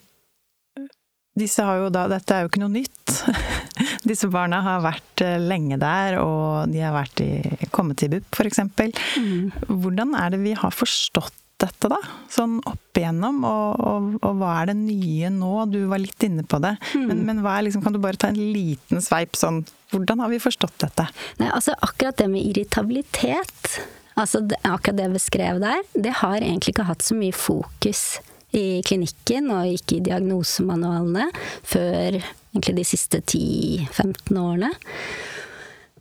disse 1.40 1.66
har 1.66 1.82
jo 1.82 1.90
da 1.94 2.06
Dette 2.12 2.36
er 2.36 2.46
jo 2.46 2.52
ikke 2.52 2.64
noe 2.64 2.74
nytt. 2.74 3.16
Disse 4.10 4.30
barna 4.32 4.62
har 4.66 4.84
vært 4.84 5.24
eh, 5.26 5.38
lenge 5.42 5.80
der, 5.82 6.20
og 6.22 6.72
de 6.72 6.82
har 6.84 6.96
vært 6.96 7.22
i, 7.24 7.68
kommet 7.76 8.00
til 8.02 8.14
BUP, 8.14 8.28
f.eks. 8.36 8.62
Mm. 9.20 9.52
Hvordan 9.68 10.16
er 10.20 10.34
det 10.34 10.42
vi 10.44 10.56
har 10.58 10.74
forstått 10.76 11.36
dette, 11.60 11.90
da? 11.92 11.98
Sånn 12.32 12.60
opp 12.70 13.00
igjennom, 13.00 13.42
og, 13.48 13.82
og, 13.84 14.08
og, 14.22 14.40
hva 14.40 14.54
er 14.62 14.72
det 14.72 14.78
nye 14.80 15.32
nå? 15.34 15.52
Du 15.72 15.82
var 15.92 16.02
litt 16.02 16.24
inne 16.26 16.46
på 16.48 16.62
det. 16.64 16.76
Mm. 16.96 17.10
Men, 17.10 17.24
men 17.28 17.44
liksom, 17.68 17.84
kan 17.84 17.96
du 17.96 18.02
bare 18.04 18.20
ta 18.20 18.32
en 18.32 18.40
liten 18.40 19.04
sveip 19.04 19.38
sånn 19.40 19.66
Hvordan 19.90 20.22
har 20.22 20.30
vi 20.30 20.38
forstått 20.38 20.76
dette? 20.84 21.08
Nei, 21.40 21.48
altså 21.50 21.74
akkurat 21.82 22.20
det 22.22 22.28
med 22.30 22.46
irritabilitet, 22.46 23.80
altså 24.14 24.44
det, 24.46 24.60
akkurat 24.62 25.00
det 25.00 25.08
jeg 25.08 25.16
beskrev 25.16 25.62
der, 25.64 25.82
det 25.98 26.14
har 26.22 26.38
egentlig 26.38 26.76
ikke 26.76 26.86
hatt 26.92 27.02
så 27.02 27.18
mye 27.18 27.34
fokus 27.34 28.20
i 28.56 28.82
klinikken 28.86 29.52
og 29.54 29.74
ikke 29.76 30.00
i 30.00 30.06
diagnosemanualene 30.10 31.30
før 31.68 32.20
egentlig 32.20 32.80
de 32.80 32.88
siste 32.88 33.22
10-15 33.22 34.40
årene. 34.42 34.72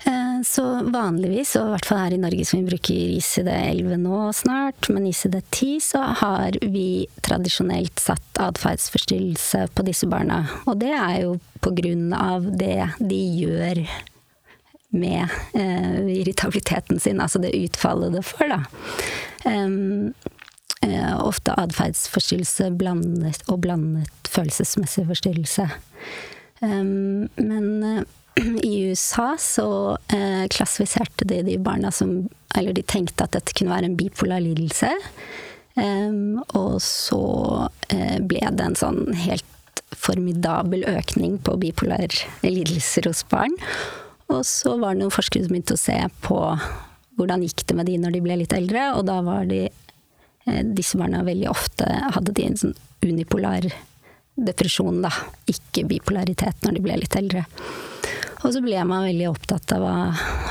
Eh, 0.07 0.43
så 0.47 0.64
vanligvis, 0.85 1.57
og 1.59 1.67
i 1.67 1.73
hvert 1.75 1.88
fall 1.88 2.00
her 2.05 2.14
i 2.14 2.21
Norge 2.23 2.45
som 2.47 2.61
vi 2.61 2.71
bruker 2.71 3.14
ICD-11 3.19 3.99
nå 4.05 4.21
snart, 4.37 4.88
men 4.95 5.09
ICD-10, 5.11 5.73
så 5.83 6.05
har 6.23 6.59
vi 6.62 7.09
tradisjonelt 7.26 8.00
satt 8.00 8.43
atferdsforstyrrelse 8.43 9.67
på 9.75 9.87
disse 9.88 10.09
barna. 10.11 10.45
Og 10.71 10.78
det 10.81 10.95
er 10.95 11.17
jo 11.25 11.35
på 11.64 11.75
grunn 11.81 12.12
av 12.14 12.47
det 12.61 12.93
de 13.00 13.23
gjør 13.43 13.83
med 14.97 15.26
eh, 15.59 15.99
irritabiliteten 16.14 17.02
sin, 17.02 17.21
altså 17.21 17.43
det 17.43 17.57
utfallet 17.59 18.14
det 18.14 18.25
får, 18.25 18.55
da. 18.55 18.62
Um, 19.45 20.14
ofte 21.25 21.54
atferdsforstyrrelse 21.58 22.68
og 23.49 23.61
blandet 23.64 24.30
følelsesmessig 24.30 25.06
forstyrrelse. 25.08 25.66
Men 26.61 27.66
uh, 27.82 28.02
i 28.62 28.90
USA 28.90 29.32
så 29.38 29.68
uh, 29.99 30.44
klassifiserte 30.50 31.26
de 31.28 31.42
de 31.47 31.58
barna 31.58 31.90
som 31.90 32.28
Eller 32.56 32.73
de 32.73 32.82
tenkte 32.82 33.25
at 33.25 33.35
dette 33.37 33.54
kunne 33.54 33.75
være 33.75 33.90
en 33.90 33.97
bipolar 33.97 34.40
lidelse. 34.40 34.88
Og 36.58 36.80
så 36.82 37.20
ble 38.26 38.40
det 38.40 38.64
en 38.64 38.75
sånn 38.75 39.12
helt 39.14 39.82
formidabel 39.94 40.82
økning 40.88 41.37
på 41.44 41.54
bipolar 41.61 42.08
lidelser 42.42 43.06
hos 43.06 43.20
barn. 43.30 43.54
Og 44.32 44.40
så 44.49 44.75
var 44.80 44.97
det 44.97 45.04
noen 45.04 45.14
forskere 45.14 45.44
som 45.44 45.52
begynte 45.52 45.76
å 45.76 45.82
se 45.82 46.00
på 46.25 46.40
hvordan 47.20 47.44
gikk 47.47 47.66
det 47.68 47.76
med 47.78 47.87
de 47.92 47.99
når 48.00 48.16
de 48.16 48.25
ble 48.25 48.40
litt 48.40 48.56
eldre, 48.56 48.88
og 48.97 49.06
da 49.06 49.20
var 49.28 49.47
de 49.52 49.68
Eh, 49.68 49.98
disse 50.76 50.99
barna 51.00 51.25
veldig 51.26 51.49
ofte 51.50 51.87
hadde 52.14 52.35
de 52.37 52.47
en 52.49 52.59
sånn 52.59 52.76
unipolar 53.05 53.69
depresjon, 54.38 55.02
da. 55.02 55.12
Ikke 55.50 55.87
bipolaritet 55.88 56.64
når 56.64 56.76
de 56.76 56.85
ble 56.85 56.99
litt 57.02 57.17
eldre. 57.19 57.45
Og 58.47 58.52
så 58.55 58.62
ble 58.62 58.78
man 58.87 59.09
veldig 59.09 59.26
opptatt 59.33 59.75
av 59.75 59.83
hva 59.83 59.95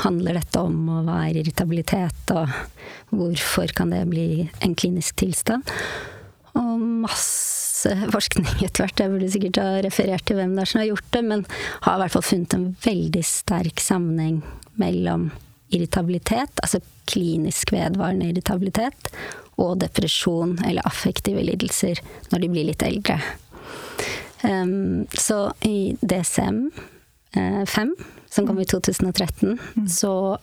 handler 0.04 0.36
dette 0.36 0.60
om, 0.60 0.76
og 0.92 1.06
hva 1.06 1.22
er 1.24 1.38
irritabilitet, 1.40 2.34
og 2.36 2.52
hvorfor 3.16 3.72
kan 3.76 3.94
det 3.94 4.04
bli 4.10 4.44
en 4.64 4.76
klinisk 4.76 5.16
tilstand? 5.22 5.64
Og 6.58 6.74
masse 7.06 7.94
forskning 8.12 8.48
etter 8.66 8.84
hvert. 8.84 9.00
Jeg 9.00 9.14
burde 9.14 9.32
sikkert 9.32 9.60
ha 9.62 9.82
referert 9.86 10.26
til 10.28 10.36
hvem 10.36 10.56
det 10.56 10.66
er 10.66 10.72
som 10.72 10.82
har 10.82 10.90
gjort 10.90 11.10
det, 11.16 11.24
men 11.30 11.44
har 11.86 11.96
i 11.96 12.02
hvert 12.02 12.16
fall 12.16 12.28
funnet 12.28 12.56
en 12.58 12.70
veldig 12.84 13.24
sterk 13.24 13.80
sammenheng 13.80 14.42
mellom 14.78 15.30
irritabilitet, 15.68 16.60
altså 16.62 16.80
klinisk 17.08 17.72
vedvarende 17.72 18.28
irritabilitet, 18.30 19.10
og 19.58 19.80
depresjon 19.82 20.56
eller 20.66 20.86
affektive 20.86 21.42
lidelser 21.42 21.98
når 22.30 22.44
de 22.44 22.50
blir 22.52 22.68
litt 22.68 22.84
eldre. 22.86 23.18
Um, 24.44 25.06
så 25.10 25.48
i 25.66 25.96
DCM 26.00 26.68
5, 27.34 27.94
uh, 27.98 28.20
som 28.30 28.46
kom 28.46 28.60
i 28.62 28.68
2013, 28.68 29.58
mm. 29.58 29.88
så 29.90 30.38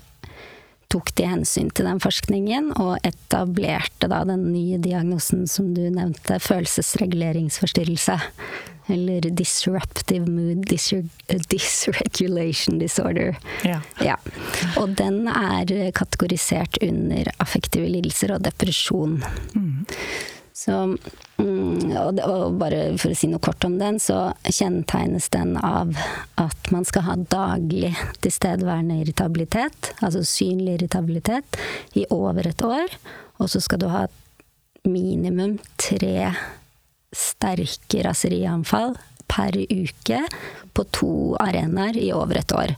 tok 0.94 1.12
de 1.18 1.28
hensyn 1.30 1.70
til 1.76 1.88
den 1.90 2.00
forskningen 2.04 2.72
og 2.82 2.98
etablerte 3.08 4.10
da 4.12 4.24
den 4.28 4.48
nye 4.54 4.80
diagnosen 4.82 5.46
som 5.50 5.74
du 5.76 5.84
nevnte, 5.90 6.40
følelsesreguleringsforstyrrelse. 6.44 8.20
Eller 8.88 9.26
disruptive 9.34 10.30
mood 10.30 10.68
disregulation 11.50 12.78
disorder. 12.80 13.34
Ja. 13.66 13.80
ja. 13.98 14.20
Og 14.78 14.94
den 15.00 15.26
er 15.32 15.90
kategorisert 15.98 16.78
under 16.86 17.32
affektive 17.42 17.90
lidelser 17.90 18.36
og 18.36 18.46
depresjon. 18.46 19.24
Mm. 19.58 19.88
Så, 20.66 20.98
mm, 21.38 21.92
og, 21.94 22.56
bare 22.58 22.80
for 22.98 23.14
å 23.14 23.18
si 23.18 23.28
noe 23.30 23.44
kort 23.44 23.62
om 23.68 23.76
den, 23.78 24.00
så 24.02 24.32
kjennetegnes 24.48 25.28
den 25.36 25.54
av 25.62 25.94
at 26.42 26.72
man 26.74 26.88
skal 26.90 27.06
ha 27.06 27.18
daglig 27.30 27.92
tilstedeværende 28.26 28.98
irritabilitet, 29.04 29.92
altså 30.02 30.24
synlig 30.26 30.80
irritabilitet, 30.80 31.60
i 31.94 32.08
over 32.10 32.50
et 32.50 32.66
år. 32.66 32.98
Og 33.38 33.52
så 33.52 33.62
skal 33.62 33.84
du 33.84 33.90
ha 33.94 34.08
minimum 34.90 35.60
tre 35.82 36.32
sterke 37.16 38.02
raserianfall 38.08 38.96
per 39.30 39.58
uke 39.70 40.24
på 40.74 40.90
to 40.94 41.14
arenaer 41.42 41.98
i 42.02 42.10
over 42.16 42.42
et 42.42 42.58
år. 42.58 42.76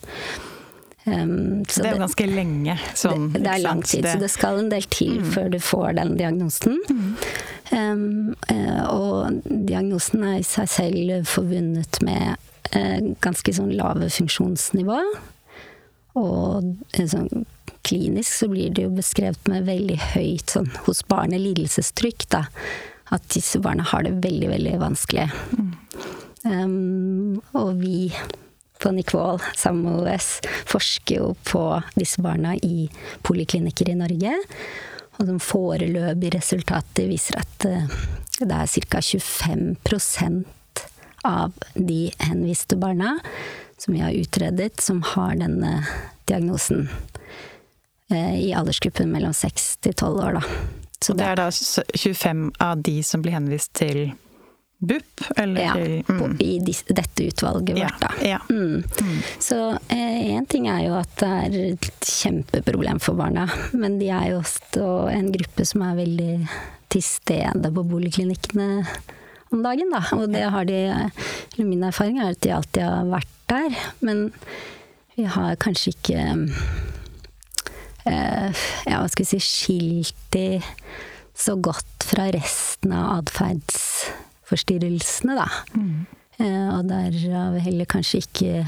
Um, 1.08 1.64
det 1.64 1.86
er 1.86 1.94
jo 1.96 2.02
ganske 2.04 2.28
lenge. 2.28 2.76
Sånn, 3.00 3.30
det, 3.32 3.44
det, 3.46 3.52
er 3.54 3.64
lang 3.64 3.84
tid, 3.86 4.04
det... 4.04 4.16
så 4.16 4.24
det 4.26 4.32
skal 4.34 4.60
en 4.60 4.72
del 4.74 4.88
til 4.92 5.22
mm. 5.22 5.30
før 5.36 5.54
du 5.54 5.60
får 5.64 5.96
den 6.00 6.16
diagnosen. 6.20 6.82
Mm. 6.92 7.14
Um, 7.72 8.36
og 8.92 9.40
diagnosen 9.46 10.26
er 10.28 10.42
i 10.42 10.48
seg 10.48 10.70
selv 10.72 11.30
forbundet 11.32 12.02
med 12.04 12.36
uh, 12.74 13.14
ganske 13.24 13.56
sånn 13.56 13.72
lave 13.80 14.12
funksjonsnivå. 14.14 15.00
Og 16.20 16.74
uh, 16.76 17.08
sånn 17.08 17.48
klinisk 17.88 18.34
så 18.42 18.52
blir 18.52 18.76
det 18.76 18.84
jo 18.84 18.92
beskrevet 18.92 19.48
med 19.48 19.68
veldig 19.70 19.98
høyt 20.12 20.58
sånn 20.58 20.68
hos 20.90 21.06
barnet 21.08 21.40
lidelsestrykk, 21.40 22.28
da 22.36 22.48
at 23.16 23.28
disse 23.32 23.60
barna 23.64 23.86
har 23.88 24.04
det 24.04 24.18
veldig, 24.24 24.50
veldig 24.52 24.80
vanskelig. 24.82 25.30
Mm. 25.56 25.70
Um, 26.48 27.42
og 27.58 27.80
vi 27.82 28.12
på 28.80 28.92
Nikvoll 28.92 29.42
sammen 29.56 29.84
med 29.86 30.04
OS 30.04 30.40
forsker 30.70 31.22
jo 31.22 31.32
på 31.48 31.64
disse 31.96 32.22
barna 32.22 32.56
i 32.56 32.90
poliklinikker 33.28 33.90
i 33.90 33.98
Norge. 34.00 34.34
Og 35.18 35.26
de 35.30 35.40
foreløpige 35.42 36.36
resultater 36.38 37.10
viser 37.10 37.40
at 37.42 37.66
uh, 37.66 37.90
det 38.38 38.54
er 38.54 38.68
ca. 38.68 39.02
25% 39.02 40.46
av 41.26 41.54
de 41.74 42.12
henviste 42.22 42.78
barna 42.78 43.18
som 43.78 43.94
vi 43.94 44.02
har 44.02 44.14
utredet, 44.14 44.82
som 44.82 45.02
har 45.16 45.36
denne 45.38 45.86
diagnosen. 46.30 46.90
Uh, 48.14 48.36
I 48.38 48.54
aldersgruppen 48.54 49.12
mellom 49.12 49.34
6 49.34 49.78
til 49.86 49.94
12 49.94 50.22
år, 50.22 50.40
da. 50.40 50.44
Så 51.02 51.14
det, 51.14 51.24
det 51.24 51.30
er 51.32 51.36
da 51.38 51.52
25 51.52 52.52
av 52.64 52.82
de 52.82 53.04
som 53.06 53.22
blir 53.22 53.36
henvist 53.38 53.74
til 53.78 54.12
BUP? 54.78 55.24
Eller 55.36 55.62
ja, 55.62 55.74
mm. 56.10 56.38
i 56.40 56.60
dette 56.60 57.24
utvalget 57.24 57.80
vårt, 57.80 58.00
da. 58.02 58.12
Ja, 58.22 58.28
ja. 58.28 58.40
Mm. 58.50 58.84
Mm. 59.02 59.20
Så 59.40 59.78
én 59.90 60.38
eh, 60.38 60.48
ting 60.50 60.68
er 60.70 60.84
jo 60.86 60.96
at 61.00 61.14
det 61.22 61.30
er 61.30 61.60
et 61.74 62.10
kjempeproblem 62.10 63.02
for 63.04 63.18
barna, 63.18 63.48
men 63.82 63.98
de 64.02 64.12
er 64.14 64.32
jo 64.34 64.42
også 64.44 64.88
en 65.14 65.32
gruppe 65.34 65.66
som 65.68 65.86
er 65.88 66.02
veldig 66.02 66.34
til 66.94 67.04
stede 67.04 67.72
på 67.74 67.86
boligklinikkene 67.90 68.70
om 69.52 69.64
dagen, 69.64 69.92
da. 69.92 70.04
Og 70.16 70.28
det 70.32 70.46
har 70.52 70.68
de 70.68 70.82
eller 70.88 71.66
Min 71.66 71.84
erfaring 71.88 72.20
er 72.22 72.36
at 72.36 72.42
de 72.44 72.54
alltid 72.54 72.84
har 72.84 73.08
vært 73.10 73.34
der, 73.50 73.80
men 74.06 74.28
vi 75.18 75.26
har 75.26 75.56
kanskje 75.58 75.96
ikke 75.96 76.22
Eh, 78.08 78.66
ja, 78.88 79.02
hva 79.02 79.08
skal 79.12 79.26
vi 79.26 79.30
si, 79.34 79.40
skilt 79.44 80.28
de 80.36 80.62
så 81.38 81.58
godt 81.60 82.08
fra 82.08 82.30
resten 82.34 82.94
av 82.96 83.28
atferdsforstyrrelsene, 84.48 85.36
da. 85.36 85.48
Mm. 85.76 86.06
Eh, 86.38 86.78
og 86.78 86.88
derav 86.88 87.58
heller 87.60 87.86
kanskje 87.86 88.22
ikke 88.24 88.68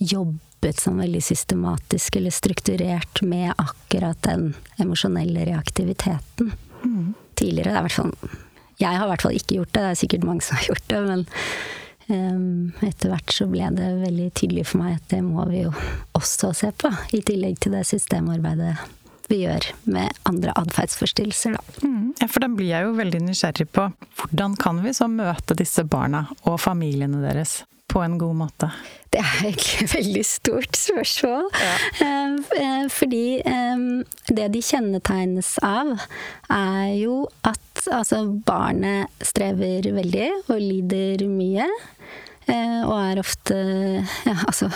jobbet 0.00 0.80
sånn 0.80 1.00
veldig 1.00 1.22
systematisk 1.22 2.16
eller 2.16 2.30
strukturert 2.30 3.22
med 3.22 3.52
akkurat 3.56 4.20
den 4.22 4.54
emosjonelle 4.78 5.44
reaktiviteten. 5.46 6.52
Mm. 6.84 7.14
Tidligere. 7.34 7.70
Det 7.70 7.76
er 7.76 7.88
hvert 7.88 8.00
fall 8.00 8.14
Jeg 8.80 8.96
har 8.96 9.04
i 9.04 9.10
hvert 9.10 9.22
fall 9.22 9.36
ikke 9.36 9.58
gjort 9.58 9.72
det, 9.74 9.80
det 9.82 9.90
er 9.90 10.00
sikkert 10.00 10.24
mange 10.24 10.40
som 10.40 10.56
har 10.56 10.70
gjort 10.70 10.88
det, 10.88 11.00
men 11.04 11.26
Ehm, 12.10 12.72
etter 12.82 13.12
hvert 13.12 13.32
så 13.34 13.46
ble 13.50 13.68
det 13.76 13.88
veldig 14.00 14.30
tydelig 14.34 14.66
for 14.70 14.82
meg 14.82 14.96
at 14.98 15.10
det 15.12 15.20
må 15.22 15.44
vi 15.50 15.62
jo 15.62 15.74
også 16.18 16.52
se 16.56 16.70
på, 16.74 16.90
i 17.14 17.22
tillegg 17.26 17.60
til 17.62 17.76
det 17.76 17.84
systemarbeidet 17.86 18.74
vi 19.30 19.44
gjør 19.44 19.70
med 19.90 20.20
andre 20.28 20.54
atferdsforstyrrelser, 20.58 21.56
da. 21.56 21.86
Mm, 21.86 22.12
ja, 22.20 22.28
for 22.28 22.42
da 22.42 22.50
blir 22.52 22.72
jeg 22.72 22.86
jo 22.86 22.94
veldig 22.98 23.24
nysgjerrig 23.28 23.68
på 23.74 23.88
hvordan 24.20 24.56
kan 24.60 24.80
vi 24.84 24.94
så 24.96 25.08
møte 25.10 25.56
disse 25.58 25.84
barna 25.88 26.26
og 26.42 26.60
familiene 26.62 27.22
deres 27.22 27.60
på 27.90 28.02
en 28.04 28.16
god 28.20 28.36
måte? 28.38 28.70
Det 29.10 29.18
er 29.18 29.38
egentlig 29.48 29.84
et 29.84 29.94
veldig 29.96 30.22
stort 30.26 30.78
spørsmål. 30.78 31.48
Ja. 31.58 31.72
Eh, 32.06 32.84
fordi 32.94 33.24
det 34.30 34.46
de 34.54 34.62
kjennetegnes 34.62 35.56
av, 35.66 35.96
er 36.54 36.92
jo 37.00 37.24
at 37.42 37.82
altså, 37.90 38.22
barnet 38.46 39.10
strever 39.26 39.90
veldig 39.96 40.30
og 40.46 40.58
lider 40.58 41.26
mye. 41.30 41.66
Og 42.50 42.94
er 42.98 43.20
ofte 43.22 43.56
ja, 44.26 44.34
altså 44.46 44.70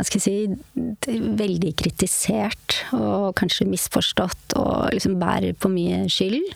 hva 0.00 0.06
skal 0.08 0.22
jeg 0.24 0.24
si, 0.24 1.18
veldig 1.36 1.74
kritisert 1.76 2.78
og 2.96 3.34
kanskje 3.36 3.68
misforstått 3.68 4.54
og 4.56 4.94
liksom 4.96 5.18
bærer 5.20 5.52
på 5.60 5.68
mye 5.68 6.06
skyld. 6.08 6.46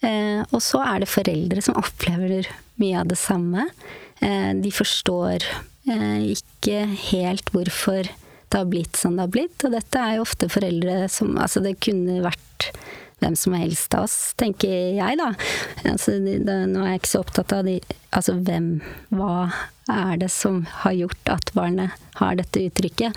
Eh, 0.00 0.40
og 0.48 0.62
så 0.64 0.80
er 0.86 1.02
det 1.02 1.10
foreldre 1.12 1.60
som 1.62 1.76
opplever 1.76 2.48
mye 2.80 3.02
av 3.02 3.10
det 3.12 3.18
samme. 3.20 3.68
Eh, 4.24 4.50
de 4.56 4.72
forstår 4.72 5.44
eh, 5.44 6.32
ikke 6.32 6.86
helt 7.12 7.52
hvorfor 7.52 8.08
det 8.08 8.56
har 8.56 8.68
blitt 8.72 8.96
som 8.96 9.18
det 9.18 9.26
har 9.26 9.34
blitt. 9.36 9.68
Og 9.68 9.76
dette 9.76 10.00
er 10.00 10.16
jo 10.16 10.24
ofte 10.24 10.48
foreldre 10.52 11.04
som 11.12 11.36
Altså, 11.36 11.60
det 11.60 11.76
kunne 11.84 12.22
vært 12.24 12.72
hvem 13.22 13.36
som 13.38 13.54
helst 13.54 13.94
av 13.94 14.08
oss, 14.08 14.32
tenker 14.40 14.72
jeg, 14.96 15.20
da. 15.20 15.28
Altså, 15.86 16.16
det, 16.24 16.40
nå 16.72 16.82
er 16.82 16.96
jeg 16.96 17.02
ikke 17.02 17.12
så 17.12 17.22
opptatt 17.22 17.54
av 17.54 17.68
de 17.68 17.76
Altså 18.10 18.34
hvem 18.40 18.72
Hva 19.14 19.36
er 19.90 20.16
det 20.16 20.28
som 20.30 20.62
har 20.84 20.94
gjort 20.94 21.30
at 21.32 21.50
barnet 21.56 21.90
har 22.20 22.36
dette 22.38 22.60
uttrykket? 22.68 23.16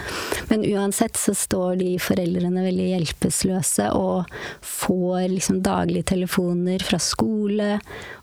Men 0.49 0.65
uansett 0.65 1.17
så 1.19 1.35
står 1.37 1.77
de 1.81 1.91
foreldrene 2.01 2.63
veldig 2.65 2.87
hjelpeløse 2.93 3.91
og 3.93 4.31
får 4.65 5.27
liksom 5.35 5.61
daglige 5.65 6.09
telefoner 6.15 6.81
fra 6.85 6.99
skole. 7.01 7.75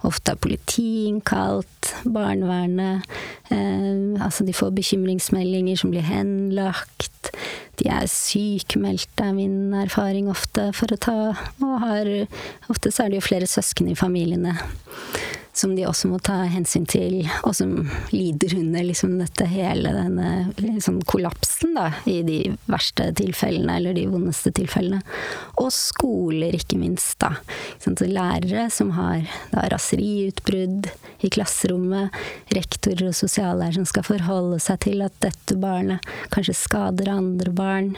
Ofte 0.08 0.34
er 0.34 0.42
politi 0.42 1.06
innkalt, 1.06 1.92
barnevernet. 2.02 3.06
Eh, 3.54 4.18
altså 4.18 4.46
de 4.49 4.56
får 4.56 4.75
bekymringsmeldinger 4.75 5.78
som 5.78 5.94
blir 5.94 6.06
henlagt. 6.06 7.30
De 7.78 7.87
er 7.88 8.11
sykmeldte, 8.11 9.22
er 9.22 9.37
min 9.37 9.76
erfaring 9.84 10.26
ofte, 10.30 10.68
for 10.76 10.92
å 10.92 10.99
ta 11.00 11.18
Og 11.62 11.78
har 11.80 12.08
Ofte 12.70 12.90
så 12.92 13.04
er 13.04 13.12
det 13.12 13.20
jo 13.20 13.28
flere 13.28 13.49
søsken 13.49 13.88
i 13.90 13.96
familiene 13.99 14.58
som 15.52 15.75
de 15.76 15.85
også 15.85 16.09
må 16.09 16.18
ta 16.25 16.38
hensyn 16.49 16.87
til, 16.88 17.18
og 17.44 17.52
som 17.56 17.75
lider 18.11 18.54
under 18.56 18.87
liksom 18.88 19.18
dette 19.21 19.44
hele 19.50 19.92
denne 19.92 20.30
liksom 20.56 21.02
kollapsen, 21.09 21.75
da, 21.76 21.90
i 22.09 22.23
de 22.25 22.38
verste 22.73 23.11
tilfellene, 23.21 23.76
eller 23.76 23.97
de 23.97 24.06
vondeste 24.09 24.52
tilfellene. 24.56 25.02
Og 25.61 25.68
skoler, 25.76 26.56
ikke 26.56 26.80
minst, 26.80 27.18
da. 27.21 27.35
Så 27.82 27.92
lærere 28.09 28.68
som 28.73 28.94
har 28.97 29.28
da 29.52 29.66
raseriutbrudd 29.73 30.88
i 31.23 31.30
klasserommet, 31.32 32.16
rektorer 32.56 33.11
og 33.11 33.16
sosiallærere 33.16 33.82
som 33.82 33.90
skal 33.92 34.09
forholde 34.09 34.61
seg 34.62 34.80
til 34.88 35.04
at 35.04 35.14
dette 35.23 35.59
barnet 35.61 36.12
kanskje 36.32 36.56
skader 36.56 37.12
andre 37.12 37.52
barn. 37.54 37.92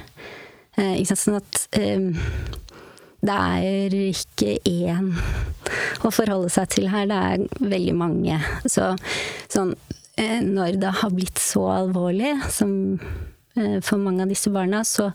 Eh, 0.74 0.98
ikke 0.98 1.14
sant? 1.14 1.22
Sånn 1.24 1.38
at 1.38 1.78
eh, 1.78 2.62
det 3.24 3.34
er 3.34 3.94
ikke 4.10 4.58
én 4.68 5.12
å 6.04 6.10
forholde 6.12 6.50
seg 6.52 6.70
til 6.74 6.88
her, 6.92 7.08
det 7.08 7.18
er 7.18 7.68
veldig 7.72 7.94
mange. 7.96 8.38
Så 8.68 8.92
sånn 9.52 9.74
eh, 10.20 10.40
Når 10.44 10.78
det 10.82 10.92
har 11.00 11.14
blitt 11.14 11.40
så 11.40 11.64
alvorlig 11.78 12.36
som 12.52 12.74
eh, 13.56 13.78
for 13.84 14.00
mange 14.02 14.24
av 14.24 14.32
disse 14.32 14.52
barna, 14.52 14.82
så, 14.84 15.10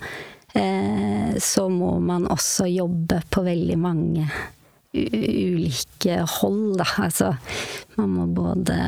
eh, 0.57 1.35
så 1.37 1.67
må 1.69 1.97
man 2.01 2.27
også 2.31 2.69
jobbe 2.71 3.21
på 3.29 3.45
veldig 3.45 3.77
mange 3.79 4.29
ulike 4.89 6.23
hold, 6.39 6.79
da. 6.81 6.87
Altså 7.05 7.35
man 7.99 8.15
må 8.15 8.25
både 8.33 8.79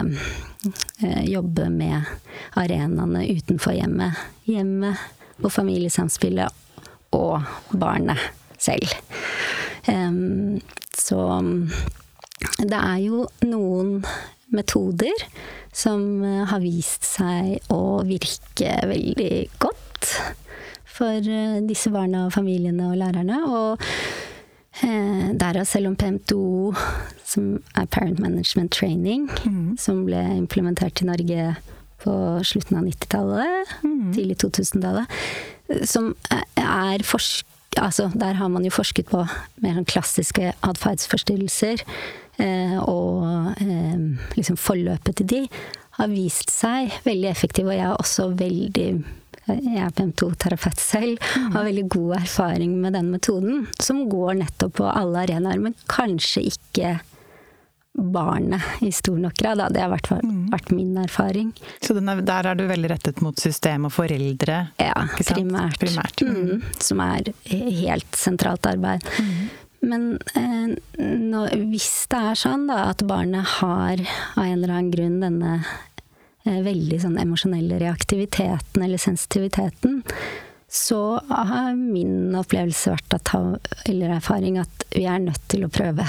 jobbe 1.25 1.67
med 1.73 2.09
arenaene 2.57 3.23
utenfor 3.29 3.73
hjemmet, 3.73 4.17
hjemmet 4.49 5.41
og 5.41 5.53
familiesamspillet 5.53 7.13
og 7.17 7.49
barnet 7.73 8.40
selv. 8.61 8.93
Så 11.01 11.19
det 12.61 12.77
er 12.77 12.99
jo 13.03 13.25
noen 13.45 14.01
metoder 14.51 15.25
som 15.73 16.23
eh, 16.23 16.43
har 16.49 16.61
vist 16.63 17.07
seg 17.07 17.71
å 17.71 18.01
virke 18.07 18.73
veldig 18.89 19.35
godt 19.61 20.09
for 20.91 21.15
eh, 21.23 21.61
disse 21.67 21.91
barna 21.93 22.27
og 22.27 22.35
familiene 22.35 22.91
og 22.91 22.99
lærerne. 22.99 23.39
Og 23.47 23.85
eh, 24.83 25.31
derav 25.39 25.67
selv 25.69 25.91
om 25.91 25.97
PMTO, 25.99 26.73
som 27.23 27.53
er 27.79 27.87
Parent 27.93 28.19
Management 28.19 28.73
Training, 28.75 29.29
mm. 29.45 29.77
som 29.79 30.03
ble 30.07 30.21
implementert 30.35 31.03
i 31.03 31.07
Norge 31.07 31.53
på 32.01 32.13
slutten 32.47 32.79
av 32.81 32.87
90-tallet, 32.89 33.73
mm. 33.85 34.11
tidlig 34.17 34.39
2000-tallet, 34.41 35.19
som 35.87 36.11
er 36.57 37.05
forsk 37.07 37.45
altså, 37.79 38.09
der 38.15 38.33
har 38.39 38.49
man 38.51 38.65
jo 38.65 38.73
forsket 38.73 39.11
på 39.11 39.23
mer 39.63 39.77
sånn 39.77 39.87
klassiske 39.87 40.51
atferdsforstyrrelser. 40.67 41.85
Eh, 42.41 42.77
og 42.81 43.53
eh, 43.61 44.27
liksom 44.37 44.57
forløpet 44.59 45.19
til 45.19 45.29
de 45.29 45.41
har 45.99 46.11
vist 46.11 46.51
seg 46.53 46.93
veldig 47.05 47.29
effektiv, 47.29 47.67
og 47.67 47.75
jeg 47.75 47.87
er 47.87 47.97
også 47.99 48.29
veldig 48.39 48.91
jeg 49.51 49.81
er 49.81 49.93
PM2-terapeut 49.97 50.79
selv, 50.79 51.17
mm. 51.19 51.47
har 51.55 51.65
veldig 51.65 51.83
god 51.91 52.11
erfaring 52.21 52.75
med 52.79 52.93
den 52.95 53.09
metoden, 53.11 53.65
som 53.81 54.03
går 54.09 54.37
nettopp 54.43 54.77
på 54.79 54.87
alle 54.87 55.25
arenaer, 55.25 55.59
men 55.59 55.75
kanskje 55.91 56.45
ikke 56.53 56.93
barnet 57.93 58.61
i 58.81 58.91
stor 58.91 59.17
nok 59.17 59.33
grad. 59.37 59.57
Da. 59.57 59.69
Det 59.69 59.81
har 59.83 59.91
vært, 59.91 60.11
mm. 60.23 60.43
vært 60.51 60.71
min 60.75 60.97
erfaring. 60.97 61.51
Så 61.83 61.95
er, 61.97 62.21
der 62.25 62.51
er 62.51 62.59
du 62.59 62.65
veldig 62.69 62.91
rettet 62.93 63.21
mot 63.23 63.39
system 63.39 63.89
og 63.89 63.95
foreldre? 63.95 64.61
Ja, 64.79 64.95
primært. 65.17 65.79
primært. 65.81 66.23
Mm. 66.23 66.37
mm. 66.37 66.63
Som 66.79 67.03
er 67.03 67.33
helt 67.51 68.15
sentralt 68.17 68.67
arbeid. 68.69 69.05
Mm. 69.19 69.49
Men 69.81 70.03
eh, 70.37 70.75
nå, 71.01 71.45
hvis 71.71 71.89
det 72.11 72.19
er 72.31 72.37
sånn 72.37 72.67
da, 72.69 72.83
at 72.91 73.01
barnet 73.09 73.57
har 73.57 73.97
av 73.97 74.43
en 74.45 74.53
eller 74.59 74.75
annen 74.75 74.91
grunn 74.93 75.17
denne 75.23 75.55
eh, 76.45 76.61
veldig 76.61 77.01
sånn 77.01 77.17
emosjonelle 77.21 77.81
reaktiviteten 77.81 78.85
eller 78.85 79.01
sensitiviteten, 79.01 80.03
så 80.71 81.01
har 81.27 81.73
min 81.75 82.37
opplevelse 82.37 82.93
vært 82.93 83.17
at, 83.17 83.33
eller 83.89 84.13
erfaring 84.21 84.61
at 84.61 84.85
vi 84.93 85.03
er 85.09 85.19
nødt 85.19 85.49
til 85.51 85.65
å 85.65 85.73
prøve 85.73 86.05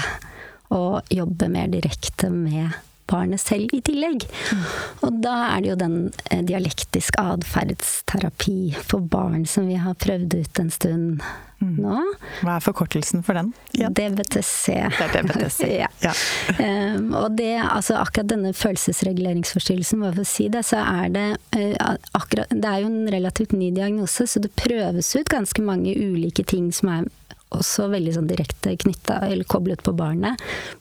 å 0.73 1.03
jobbe 1.13 1.51
mer 1.53 1.69
direkte 1.71 2.31
med 2.33 2.73
barnet 3.13 3.41
selv 3.41 3.73
i 3.75 3.81
tillegg. 3.83 4.25
Mm. 4.25 4.67
Og 5.05 5.21
da 5.23 5.37
er 5.51 5.63
det 5.63 5.71
jo 5.71 5.79
den 5.79 5.95
eh, 6.31 6.43
dialektisk 6.47 7.17
atferdsterapi 7.21 8.75
for 8.79 9.03
barn 9.03 9.47
som 9.49 9.67
vi 9.69 9.79
har 9.81 9.97
prøvd 9.99 10.37
ut 10.39 10.61
en 10.63 10.71
stund 10.73 11.25
mm. 11.59 11.73
nå. 11.83 11.97
Hva 12.41 12.57
er 12.57 12.63
forkortelsen 12.63 13.25
for 13.25 13.37
den? 13.39 13.51
Ja. 13.77 13.91
DBTC. 13.93 14.77
Det 14.97 15.07
er 15.07 15.15
DBTC. 15.17 15.61
ja. 15.83 15.89
ja. 16.05 16.13
um, 16.57 17.11
og 17.19 17.35
det, 17.39 17.55
altså 17.61 17.99
akkurat 17.99 18.31
denne 18.31 18.53
følelsesreguleringsforstyrrelsen, 18.57 20.03
bare 20.03 20.17
for 20.19 20.25
å 20.25 20.31
si 20.33 20.47
det, 20.53 20.63
så 20.67 20.83
er 20.83 21.11
det 21.13 21.27
uh, 21.57 21.97
akkurat 22.17 22.53
Det 22.53 22.69
er 22.69 22.85
jo 22.85 22.91
en 22.91 23.11
relativt 23.11 23.57
ny 23.57 23.73
diagnose, 23.75 24.27
så 24.29 24.43
det 24.43 24.53
prøves 24.59 25.13
ut 25.17 25.31
ganske 25.33 25.65
mange 25.65 25.95
ulike 25.97 26.45
ting 26.47 26.71
som 26.75 26.91
er 26.95 27.11
også 27.57 27.87
veldig 27.93 28.13
sånn 28.17 28.29
direkte 28.29 28.75
knytta 28.83 29.15
eller 29.27 29.45
koblet 29.49 29.81
på 29.85 29.91
barnet. 29.97 30.33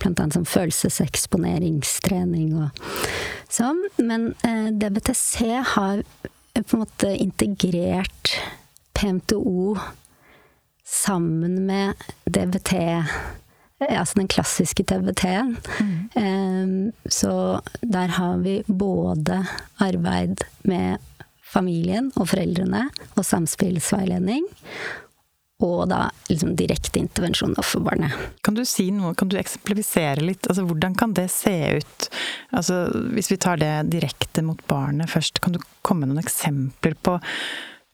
Blant 0.02 0.20
annet 0.20 0.36
som 0.38 0.46
følelseseksponeringstrening 0.48 2.48
og 2.60 2.68
sånn. 3.52 3.80
Men 4.00 4.20
eh, 4.46 4.68
DBTC 4.72 5.34
har 5.74 5.96
eh, 6.02 6.62
på 6.62 6.76
en 6.76 6.84
måte 6.84 7.08
integrert 7.16 8.36
PMTO 8.98 9.76
sammen 10.86 11.66
med 11.68 11.94
DBT 12.24 12.72
eh, 12.82 13.06
altså 13.88 14.14
den 14.20 14.30
klassiske 14.30 14.82
DBT-en. 14.86 15.56
Mm. 15.82 16.92
Så 17.10 17.32
der 17.82 18.08
har 18.14 18.36
vi 18.44 18.62
både 18.66 19.46
arbeid 19.82 20.44
med 20.62 20.98
familien 21.52 22.12
og 22.16 22.30
foreldrene 22.30 22.86
og 23.16 23.26
samspillsveiledning 23.26 24.46
og 25.66 25.88
da 25.92 26.06
liksom 26.28 26.54
direkte 26.58 27.00
intervensjon 27.00 27.54
overfor 27.56 27.84
barnet. 27.86 28.14
Kan 28.44 28.56
du 28.58 28.64
si 28.68 28.88
noe, 28.94 29.14
kan 29.18 29.30
du 29.30 29.38
eksemplifisere 29.40 30.24
litt? 30.24 30.46
Altså, 30.48 30.66
hvordan 30.68 30.96
kan 30.98 31.14
det 31.16 31.28
se 31.32 31.56
ut? 31.78 32.08
Altså, 32.52 32.84
hvis 33.16 33.32
vi 33.32 33.40
tar 33.42 33.60
det 33.62 33.74
direkte 33.92 34.44
mot 34.46 34.60
barnet 34.70 35.12
først, 35.12 35.42
kan 35.42 35.56
du 35.56 35.62
komme 35.82 36.06
med 36.06 36.14
noen 36.14 36.24
eksempler 36.24 36.96
på, 37.04 37.18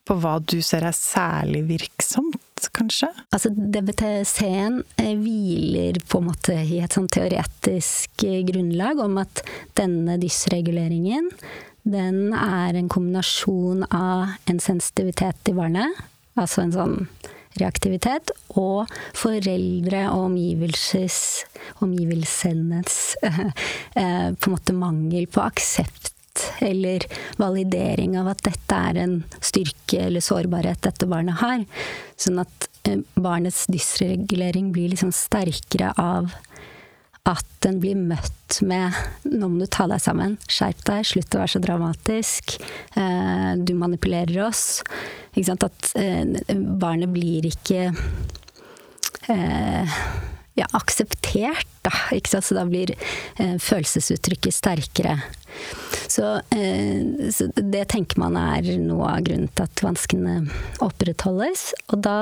på 0.09 0.19
hva 0.21 0.37
du 0.41 0.59
ser 0.65 0.87
er 0.87 0.97
særlig 0.97 1.65
virksomt? 1.69 2.41
Kanskje? 2.75 3.07
Altså 3.31 3.53
DBTC-en 3.55 4.81
eh, 4.99 5.13
hviler 5.15 5.95
på 6.11 6.19
en 6.19 6.27
måte 6.27 6.57
i 6.59 6.81
et 6.83 6.95
sånn 6.95 7.07
teoretisk 7.07 8.25
eh, 8.27 8.41
grunnlag 8.47 8.99
om 8.99 9.15
at 9.21 9.43
denne 9.79 10.17
dysreguleringen 10.19 11.29
den 11.87 12.33
er 12.35 12.75
en 12.75 12.89
kombinasjon 12.91 13.85
av 13.95 14.35
en 14.51 14.59
sensitivitet 14.61 15.49
i 15.49 15.55
barnet, 15.55 16.01
altså 16.35 16.65
en 16.65 16.75
sånn 16.75 16.97
reaktivitet, 17.61 18.33
og 18.59 18.89
foreldre 19.17 20.05
og 20.13 20.29
omgivelses, 20.29 21.19
omgivelsenes 21.85 22.99
eh, 23.23 24.29
på 24.33 24.49
en 24.49 24.55
måte 24.55 24.75
mangel 24.77 25.27
på 25.31 25.43
aksept 25.43 26.13
eller 26.63 27.03
validering 27.37 28.15
av 28.19 28.29
at 28.31 28.43
dette 28.45 28.81
er 28.89 28.99
en 29.01 29.15
styrke 29.43 30.05
eller 30.05 30.23
sårbarhet 30.23 30.81
dette 30.85 31.07
barnet 31.09 31.39
har. 31.41 31.65
Sånn 32.19 32.39
at 32.43 32.69
eh, 32.87 33.01
barnets 33.19 33.65
dysregulering 33.71 34.71
blir 34.75 34.93
liksom 34.93 35.11
sterkere 35.15 35.91
av 35.99 36.31
at 37.27 37.45
den 37.65 37.79
blir 37.83 37.97
møtt 37.99 38.61
med 38.65 38.95
'nå 39.25 39.49
må 39.49 39.59
du 39.59 39.67
ta 39.67 39.87
deg 39.87 40.01
sammen', 40.01 40.37
skjerp 40.47 40.83
deg, 40.87 41.05
slutt 41.05 41.35
å 41.35 41.41
være 41.43 41.53
så 41.53 41.61
dramatisk, 41.61 42.55
eh, 42.95 43.55
du 43.57 43.73
manipulerer 43.73 44.47
oss. 44.47 44.81
At 45.39 45.93
barnet 46.81 47.13
blir 47.13 47.45
ikke 47.45 47.93
ja, 50.59 50.67
akseptert, 50.71 51.67
da. 51.81 51.91
Så 52.41 52.55
da 52.55 52.65
blir 52.67 52.91
eh, 52.91 53.55
følelsesuttrykket 53.61 54.55
sterkere. 54.55 55.19
Så, 56.09 56.41
eh, 56.55 57.29
så, 57.31 57.49
det 57.55 57.85
tenker 57.93 58.19
man 58.21 58.37
er 58.39 58.67
noe 58.81 59.13
av 59.15 59.23
grunnen 59.27 59.51
til 59.53 59.67
at 59.67 59.85
vanskene 59.85 60.41
opprettholdes. 60.83 61.71
Og 61.93 62.03
da 62.05 62.19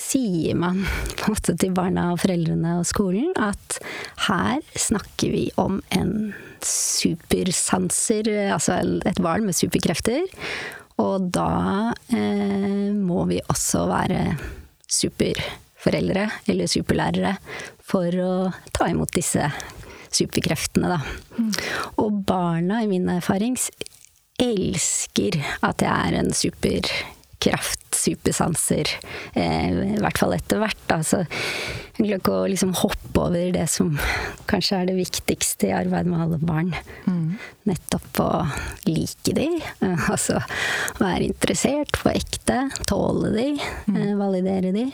sier 0.00 0.56
man 0.58 0.84
på 1.18 1.28
en 1.28 1.36
måte 1.36 1.56
til 1.60 1.74
barna 1.76 2.10
og 2.14 2.22
foreldrene 2.24 2.78
og 2.80 2.88
skolen 2.88 3.32
at 3.40 3.80
her 4.26 4.60
snakker 4.78 5.34
vi 5.34 5.46
om 5.60 5.80
en 5.96 6.32
supersanser, 6.64 8.28
altså 8.52 8.80
et 9.08 9.20
barn 9.22 9.46
med 9.46 9.56
superkrefter. 9.56 10.26
Og 11.00 11.30
da 11.32 11.92
eh, 12.12 12.90
må 12.92 13.24
vi 13.30 13.40
også 13.48 13.86
være 13.88 14.34
superforeldre, 14.90 16.26
eller 16.50 16.68
superlærere 16.68 17.36
for 17.90 18.20
å 18.20 18.32
ta 18.74 18.90
imot 18.90 19.14
disse 19.16 19.46
superkreftene, 20.10 20.90
da. 20.90 20.98
Mm. 21.38 21.52
Og 22.02 22.20
barna, 22.28 22.82
i 22.82 22.90
min 22.90 23.08
erfaring, 23.12 23.56
elsker 24.40 25.40
at 25.66 25.84
jeg 25.84 26.10
er 26.10 26.18
en 26.20 26.32
superkraft, 27.40 27.94
supersanser. 27.94 28.86
Eh, 29.34 29.94
I 29.96 30.00
hvert 30.00 30.18
fall 30.18 30.34
etter 30.34 30.60
hvert, 30.60 30.78
da. 30.88 31.00
Så 31.02 31.24
jeg 31.24 32.06
klarer 32.06 32.20
ikke 32.20 32.32
å 32.32 32.48
liksom 32.48 32.74
hoppe 32.74 33.20
over 33.20 33.52
det 33.52 33.66
som 33.68 33.98
kanskje 34.48 34.80
er 34.80 34.86
det 34.90 34.96
viktigste 34.98 35.68
i 35.68 35.74
arbeid 35.74 36.06
med 36.06 36.20
alle 36.20 36.38
barn. 36.38 36.74
Mm. 37.06 37.38
Nettopp 37.68 38.20
å 38.20 38.30
like 38.86 39.34
de, 39.36 39.48
altså 40.08 40.40
være 40.98 41.28
interessert 41.28 42.00
på 42.00 42.12
ekte, 42.12 42.68
tåle 42.88 43.32
de, 43.34 43.48
mm. 43.88 44.16
validere 44.18 44.72
de. 44.72 44.86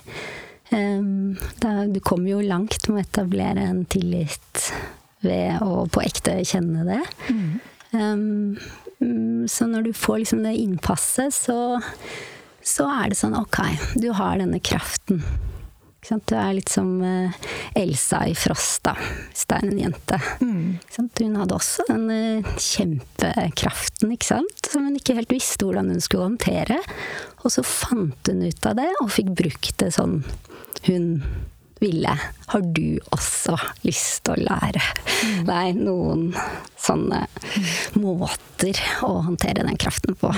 Da, 1.63 1.87
du 1.87 2.01
kommer 2.03 2.33
jo 2.33 2.41
langt 2.43 2.89
med 2.89 2.99
å 2.99 3.05
etablere 3.05 3.69
en 3.71 3.85
tillit 3.87 4.73
ved 5.23 5.63
å 5.63 5.87
på 5.87 6.03
ekte 6.03 6.41
kjenne 6.47 6.83
det. 6.89 7.05
Mm. 7.31 7.53
Um, 7.97 9.47
så 9.47 9.69
når 9.71 9.87
du 9.87 9.93
får 9.95 10.25
liksom 10.25 10.43
det 10.43 10.57
innpasset, 10.59 11.35
så, 11.35 11.79
så 12.67 12.89
er 12.91 13.13
det 13.13 13.19
sånn 13.19 13.37
ok, 13.39 13.61
du 13.95 14.11
har 14.17 14.41
denne 14.43 14.61
kraften. 14.61 15.23
Du 16.07 16.37
er 16.39 16.53
litt 16.55 16.71
som 16.71 17.01
uh, 17.03 17.35
Elsa 17.75 18.21
i 18.31 18.35
Frost, 18.39 18.85
da, 18.87 18.93
hvis 19.33 19.47
det 19.51 19.57
er 19.57 19.65
en 19.67 19.81
jente. 19.81 20.19
Mm. 20.39 20.77
Hun 21.19 21.39
hadde 21.41 21.57
også 21.57 21.87
den 21.89 22.05
uh, 22.13 22.53
kjempekraften, 22.63 24.13
ikke 24.15 24.29
sant? 24.29 24.71
som 24.71 24.87
hun 24.87 25.01
ikke 25.01 25.17
helt 25.19 25.35
visste 25.35 25.67
hvordan 25.67 25.91
hun 25.91 26.05
skulle 26.05 26.29
håndtere. 26.29 26.79
Og 27.43 27.51
så 27.57 27.67
fant 27.67 28.31
hun 28.31 28.47
ut 28.47 28.71
av 28.71 28.79
det, 28.79 28.89
og 29.03 29.11
fikk 29.17 29.35
brukt 29.43 29.75
det 29.83 29.91
sånn 29.99 30.21
hun 30.87 31.11
ville. 31.83 32.15
Har 32.53 32.63
du 32.79 33.01
også 33.11 33.59
lyst 33.83 34.23
til 34.29 34.37
å 34.37 34.47
lære 34.47 34.83
mm. 34.87 35.43
deg 35.51 35.83
noen 35.83 36.29
sånne 36.79 37.25
måter 37.99 38.79
å 39.03 39.17
håndtere 39.27 39.67
den 39.67 39.83
kraften 39.83 40.15
på? 40.23 40.31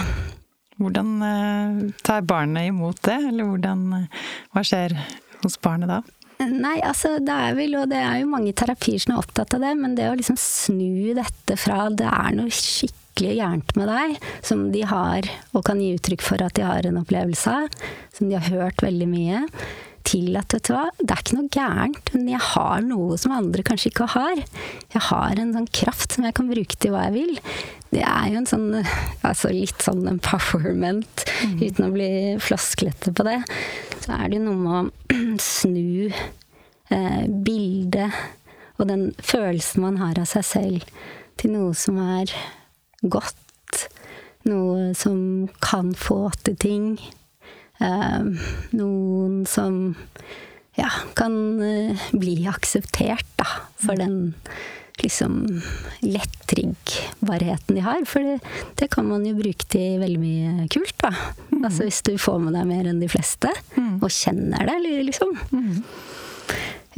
Hvordan 0.78 1.16
eh, 1.26 1.80
tar 2.06 2.26
barnet 2.28 2.70
imot 2.70 3.00
det, 3.06 3.18
eller 3.30 3.48
hvordan, 3.48 3.82
eh, 3.98 4.28
hva 4.54 4.62
skjer 4.66 4.94
hos 5.42 5.58
barnet 5.62 5.90
da? 5.90 6.02
Nei, 6.38 6.76
altså 6.86 7.16
det 7.18 7.34
er 7.34 7.56
vel, 7.58 7.74
og 7.80 7.88
det 7.90 7.98
er 7.98 8.20
jo 8.20 8.30
mange 8.30 8.54
terapier 8.54 9.02
som 9.02 9.16
er 9.16 9.24
opptatt 9.24 9.56
av 9.56 9.64
det, 9.64 9.72
men 9.80 9.96
det 9.98 10.06
å 10.06 10.14
liksom 10.14 10.38
snu 10.38 11.16
dette 11.18 11.56
fra 11.58 11.88
det 11.90 12.06
er 12.06 12.36
noe 12.36 12.52
skikkelig 12.54 13.34
gærent 13.40 13.74
med 13.74 13.90
deg, 13.90 14.28
som 14.46 14.68
de 14.70 14.84
har 14.86 15.26
og 15.50 15.64
kan 15.66 15.82
gi 15.82 15.90
uttrykk 15.96 16.22
for 16.22 16.44
at 16.46 16.54
de 16.54 16.62
har 16.62 16.86
en 16.86 17.00
opplevelse 17.02 17.56
av, 17.64 17.74
som 18.14 18.30
de 18.30 18.38
har 18.38 18.46
hørt 18.54 18.86
veldig 18.86 19.10
mye, 19.10 19.42
til 20.08 20.36
at 20.40 20.54
vet 20.54 20.68
du 20.68 20.74
hva, 20.74 20.86
det 21.00 21.12
er 21.12 21.22
ikke 21.22 21.38
noe 21.38 21.52
gærent, 21.52 22.12
men 22.14 22.30
jeg 22.32 22.40
har 22.50 22.84
noe 22.86 23.18
som 23.20 23.34
andre 23.36 23.64
kanskje 23.66 23.92
ikke 23.92 24.08
har. 24.14 24.40
Jeg 24.94 25.04
har 25.10 25.42
en 25.42 25.52
sånn 25.56 25.68
kraft 25.80 26.16
som 26.16 26.26
jeg 26.26 26.36
kan 26.38 26.48
bruke 26.50 26.78
til 26.80 26.94
hva 26.94 27.08
jeg 27.08 27.16
vil. 27.18 27.34
Det 27.92 28.02
er 28.04 28.30
jo 28.32 28.40
en 28.40 28.48
sånn 28.48 28.66
altså 29.26 29.52
litt 29.52 29.84
sånn 29.84 30.08
empowerment, 30.10 31.24
mm. 31.44 31.58
uten 31.60 31.86
å 31.86 31.92
bli 31.94 32.10
flasklete 32.42 33.12
på 33.16 33.28
det. 33.28 33.38
Så 34.04 34.16
er 34.16 34.28
det 34.28 34.40
jo 34.40 34.46
noe 34.48 34.58
med 34.60 34.74
å 34.78 35.20
snu 35.58 36.08
eh, 36.08 37.24
bildet 37.28 38.16
og 38.78 38.86
den 38.90 39.08
følelsen 39.18 39.82
man 39.82 39.98
har 40.00 40.20
av 40.20 40.28
seg 40.30 40.46
selv, 40.46 40.90
til 41.38 41.54
noe 41.54 41.74
som 41.76 41.98
er 42.02 42.32
godt. 43.02 43.86
Noe 44.48 44.92
som 44.96 45.48
kan 45.64 45.92
få 45.98 46.28
til 46.46 46.56
ting. 46.62 46.86
Eh, 47.78 48.48
noen 48.78 49.44
som 49.46 49.94
ja, 50.78 50.90
kan 51.18 51.62
eh, 51.62 52.08
bli 52.12 52.40
akseptert, 52.50 53.26
da, 53.36 53.46
for 53.78 53.98
mm. 53.98 54.02
den 54.02 54.34
liksom 55.02 55.62
lettriggbarheten 56.00 57.76
de 57.76 57.82
har. 57.82 58.04
For 58.06 58.22
det, 58.22 58.38
det, 58.74 58.88
kan 58.94 59.06
man 59.08 59.26
jo 59.26 59.36
bruke 59.38 59.66
til 59.70 59.98
veldig 60.02 60.20
mye 60.22 60.68
kult, 60.74 60.96
da. 61.02 61.12
Mm. 61.50 61.64
Altså 61.64 61.86
hvis 61.86 62.02
du 62.06 62.14
får 62.18 62.40
med 62.42 62.58
deg 62.58 62.68
mer 62.70 62.90
enn 62.90 63.02
de 63.02 63.10
fleste, 63.10 63.52
mm. 63.76 63.98
og 64.02 64.10
kjenner 64.10 64.70
det, 64.70 64.78
liksom. 65.10 65.34
Mm. 65.50 65.82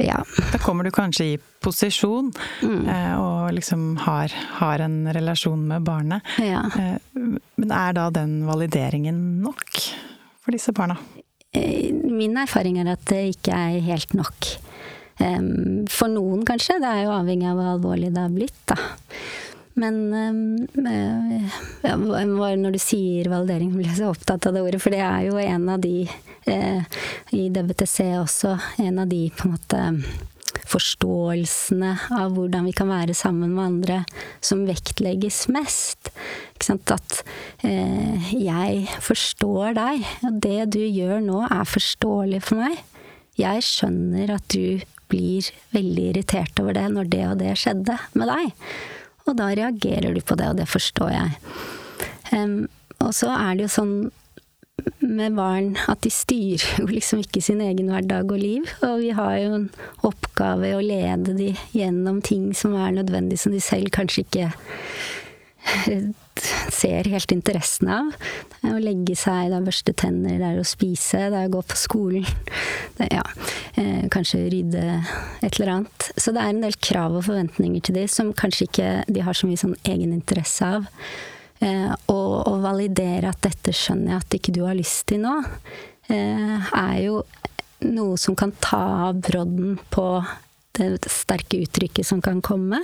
Ja. 0.01 0.17
Da 0.51 0.57
kommer 0.57 0.87
du 0.87 0.89
kanskje 0.93 1.25
i 1.33 1.39
posisjon 1.61 2.31
mm. 2.63 2.85
eh, 2.89 3.17
og 3.21 3.51
liksom 3.53 3.99
har, 4.01 4.33
har, 4.57 4.81
en 4.81 5.03
relasjon 5.13 5.67
med 5.67 5.85
barnet. 5.85 6.25
Ja. 6.41 6.63
Men 7.13 7.75
er 7.75 7.97
da 7.97 8.07
den 8.13 8.39
valideringen 8.47 9.19
nok? 9.43 9.83
For 10.51 10.57
disse 10.59 10.75
barna? 10.75 10.97
Eh, 11.53 11.93
min 11.93 12.35
erfaring 12.37 12.79
er 12.81 12.93
at 12.93 13.05
det 13.07 13.23
ikke 13.37 13.55
er 13.55 13.79
helt 13.87 14.13
nok. 14.17 14.51
For 15.21 16.09
noen, 16.09 16.41
kanskje. 16.47 16.79
Det 16.81 16.89
er 16.89 17.03
jo 17.05 17.11
avhengig 17.13 17.45
av 17.45 17.59
hvor 17.59 17.67
alvorlig 17.75 18.07
det 18.09 18.23
har 18.23 18.31
blitt, 18.33 18.61
da. 18.71 18.77
Men 19.79 20.13
eh, 20.87 21.59
ja, 21.85 21.95
når 21.95 22.75
du 22.75 22.79
sier 22.81 23.29
validering, 23.31 23.71
blir 23.75 23.87
jeg 23.87 24.01
så 24.01 24.09
opptatt 24.11 24.49
av 24.49 24.55
det 24.55 24.63
ordet, 24.65 24.81
for 24.83 24.93
det 24.93 25.03
er 25.05 25.29
jo 25.29 25.37
en 25.39 25.69
av 25.71 25.83
de 25.83 26.03
eh, 26.49 26.99
i 27.37 27.47
DBTC 27.53 28.09
også, 28.19 28.57
en 28.83 28.99
av 29.03 29.11
de 29.11 29.23
på 29.35 29.47
en 29.47 29.55
måte 29.55 29.85
forståelsene 30.71 31.91
av 32.15 32.35
hvordan 32.35 32.69
vi 32.69 32.75
kan 32.75 32.91
være 32.91 33.15
sammen 33.17 33.53
med 33.55 33.65
andre, 33.65 33.97
som 34.43 34.63
vektlegges 34.67 35.45
mest. 35.51 36.11
At 36.71 37.21
eh, 37.65 38.31
jeg 38.37 38.85
forstår 39.03 39.75
deg, 39.77 40.07
og 40.27 40.39
det 40.45 40.71
du 40.77 40.81
gjør 40.85 41.19
nå 41.25 41.43
er 41.47 41.67
forståelig 41.67 42.41
for 42.47 42.61
meg. 42.61 42.79
Jeg 43.39 43.65
skjønner 43.65 44.35
at 44.37 44.47
du 44.53 44.81
blir 45.11 45.47
veldig 45.75 46.07
irritert 46.13 46.59
over 46.61 46.77
det 46.77 46.87
når 46.93 47.11
det 47.11 47.23
og 47.27 47.37
det 47.41 47.55
skjedde 47.59 47.97
med 48.15 48.31
deg. 48.31 48.53
Og 49.27 49.37
da 49.37 49.51
reagerer 49.53 50.15
du 50.15 50.21
på 50.23 50.37
det, 50.39 50.49
og 50.51 50.59
det 50.61 50.69
forstår 50.69 51.11
jeg. 51.13 51.35
Um, 52.31 52.69
og 53.01 53.13
så 53.17 53.31
er 53.33 53.57
det 53.57 53.67
jo 53.67 53.75
sånn 53.75 53.95
med 55.11 55.35
barn 55.35 55.73
at 55.91 56.01
de 56.05 56.11
styrer 56.13 56.81
jo 56.81 56.87
liksom 56.89 57.21
ikke 57.23 57.43
sin 57.43 57.61
egen 57.63 57.91
hverdag 57.91 58.31
og 58.31 58.41
liv. 58.41 58.67
Og 58.85 59.01
vi 59.03 59.11
har 59.17 59.37
jo 59.41 59.57
en 59.59 59.67
oppgave 60.07 60.75
å 60.75 60.83
lede 60.83 61.35
de 61.37 61.51
gjennom 61.75 62.21
ting 62.25 62.51
som 62.57 62.75
er 62.79 62.95
nødvendig, 62.95 63.39
som 63.41 63.53
de 63.53 63.61
selv 63.63 63.91
kanskje 63.93 64.25
ikke 64.25 64.47
eh, 65.85 66.11
ser 66.71 67.09
helt 67.11 67.33
interessen 67.35 67.91
av. 67.91 68.13
Det 68.61 68.69
er 68.69 68.77
å 68.77 68.83
legge 68.83 69.17
seg, 69.19 69.49
det 69.49 69.57
er 69.57 69.63
å 69.63 69.67
børste 69.67 69.95
tenner, 69.97 70.39
det 70.39 70.51
er 70.51 70.61
å 70.61 70.67
spise, 70.67 71.27
det 71.33 71.41
er 71.41 71.49
å 71.49 71.55
gå 71.57 71.65
på 71.73 71.79
skolen. 71.79 72.29
Det, 72.97 73.09
ja, 73.11 73.25
eh, 73.81 74.07
kanskje 74.13 74.45
rydde 74.53 74.85
et 75.41 75.51
eller 75.59 75.75
annet. 75.75 76.09
Så 76.15 76.33
det 76.35 76.43
er 76.43 76.55
en 76.55 76.63
del 76.63 76.79
krav 76.79 77.19
og 77.19 77.27
forventninger 77.27 77.85
til 77.85 77.99
de 78.01 78.07
som 78.11 78.33
kanskje 78.37 78.69
ikke 78.69 78.89
de 79.11 79.27
har 79.27 79.37
så 79.37 79.49
mye 79.49 79.61
sånn 79.61 79.77
egeninteresse 79.83 80.73
av. 80.79 80.89
Eh, 81.61 81.91
og, 82.09 82.47
og, 82.49 82.55
validere 82.63 83.29
at 83.29 83.43
dette 83.45 83.73
skjønner 83.75 84.15
jeg 84.15 84.23
at 84.23 84.37
ikke 84.37 84.53
du 84.55 84.63
har 84.65 84.77
lyst 84.77 85.05
til 85.11 85.21
nå, 85.21 85.35
eh, 86.09 86.71
er 86.73 86.95
jo 87.03 87.19
noe 87.85 88.17
som 88.21 88.37
kan 88.37 88.53
ta 88.61 88.81
av 89.09 89.19
brodden 89.21 89.77
på 89.93 90.05
det 90.77 91.11
sterke 91.11 91.59
uttrykket 91.61 92.07
som 92.07 92.21
kan 92.23 92.41
komme. 92.45 92.81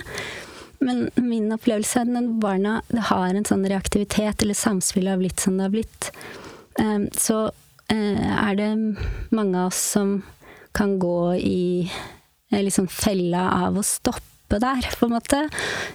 Men 0.78 1.08
min 1.18 1.50
opplevelse 1.54 2.04
er 2.04 2.12
at 2.20 2.30
barna 2.38 2.76
har 3.10 3.34
en 3.34 3.46
sånn 3.46 3.66
reaktivitet, 3.66 4.44
eller 4.44 4.58
samspillet 4.58 5.16
har 5.16 5.22
blitt 5.24 5.42
som 5.42 5.58
det 5.58 5.66
har 5.66 5.74
blitt, 5.74 6.10
eh, 6.78 7.08
så 7.18 7.48
er 7.88 8.56
det 8.58 8.68
mange 9.32 9.56
av 9.56 9.70
oss 9.70 9.80
som 9.96 10.18
kan 10.76 10.98
gå 11.00 11.34
i 11.40 11.88
liksom 12.52 12.84
fella 12.92 13.46
av 13.64 13.78
å 13.80 13.84
stoppe 13.86 14.37
gapet 14.48 14.60
der, 14.60 14.96
på 14.98 15.06
en 15.06 15.12
måte. 15.12 15.48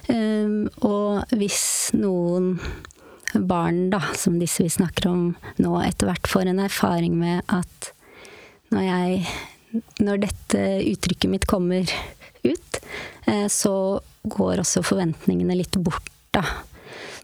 Um, 0.08 0.68
og 0.82 1.24
hvis 1.34 1.90
noen 1.94 2.60
barn, 3.34 3.90
da, 3.90 4.00
som 4.14 4.38
disse 4.38 4.62
vi 4.62 4.70
snakker 4.70 5.08
om 5.10 5.34
nå, 5.58 5.74
etter 5.82 6.06
hvert 6.06 6.28
får 6.28 6.46
en 6.46 6.60
erfaring 6.62 7.16
med 7.18 7.42
at 7.48 7.92
når 8.70 8.82
jeg 8.82 9.26
Når 9.98 10.18
dette 10.22 10.58
uttrykket 10.86 11.30
mitt 11.30 11.46
kommer 11.50 11.82
ut, 12.44 12.76
eh, 13.26 13.48
så 13.50 13.98
går 14.22 14.60
også 14.62 14.84
forventningene 14.86 15.56
litt 15.58 15.74
bort, 15.82 16.12
da. 16.30 16.44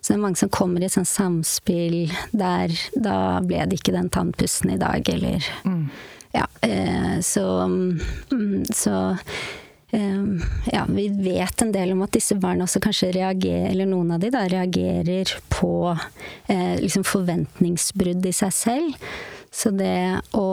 Så 0.00 0.10
det 0.10 0.16
er 0.16 0.22
mange 0.24 0.40
som 0.40 0.50
kommer 0.50 0.82
i 0.82 0.88
et 0.88 0.96
sånt 0.96 1.06
samspill 1.06 2.10
der 2.34 2.74
da 2.98 3.38
ble 3.38 3.68
det 3.70 3.78
ikke 3.78 3.94
den 3.94 4.10
tannpussen 4.10 4.74
i 4.74 4.80
dag, 4.82 5.06
eller 5.14 5.46
mm. 5.62 5.86
Ja. 6.34 6.48
Eh, 6.66 7.20
så, 7.22 7.46
mm, 7.70 8.66
så 8.74 8.98
Ehm, 9.10 9.69
ja, 9.92 10.84
vi 10.88 11.08
vet 11.08 11.62
en 11.62 11.72
del 11.72 11.92
om 11.92 12.02
at 12.04 12.14
disse 12.14 12.36
barna 12.38 12.66
også 12.66 12.82
kanskje 12.84 13.10
reagerer, 13.16 13.70
eller 13.72 13.88
noen 13.90 14.12
av 14.14 14.22
de 14.22 14.30
da, 14.30 14.44
reagerer 14.50 15.32
på 15.50 15.72
eh, 15.90 16.76
liksom 16.78 17.04
forventningsbrudd 17.08 18.26
i 18.26 18.34
seg 18.36 18.54
selv. 18.54 19.08
Så 19.50 19.72
det 19.74 20.20
å 20.38 20.50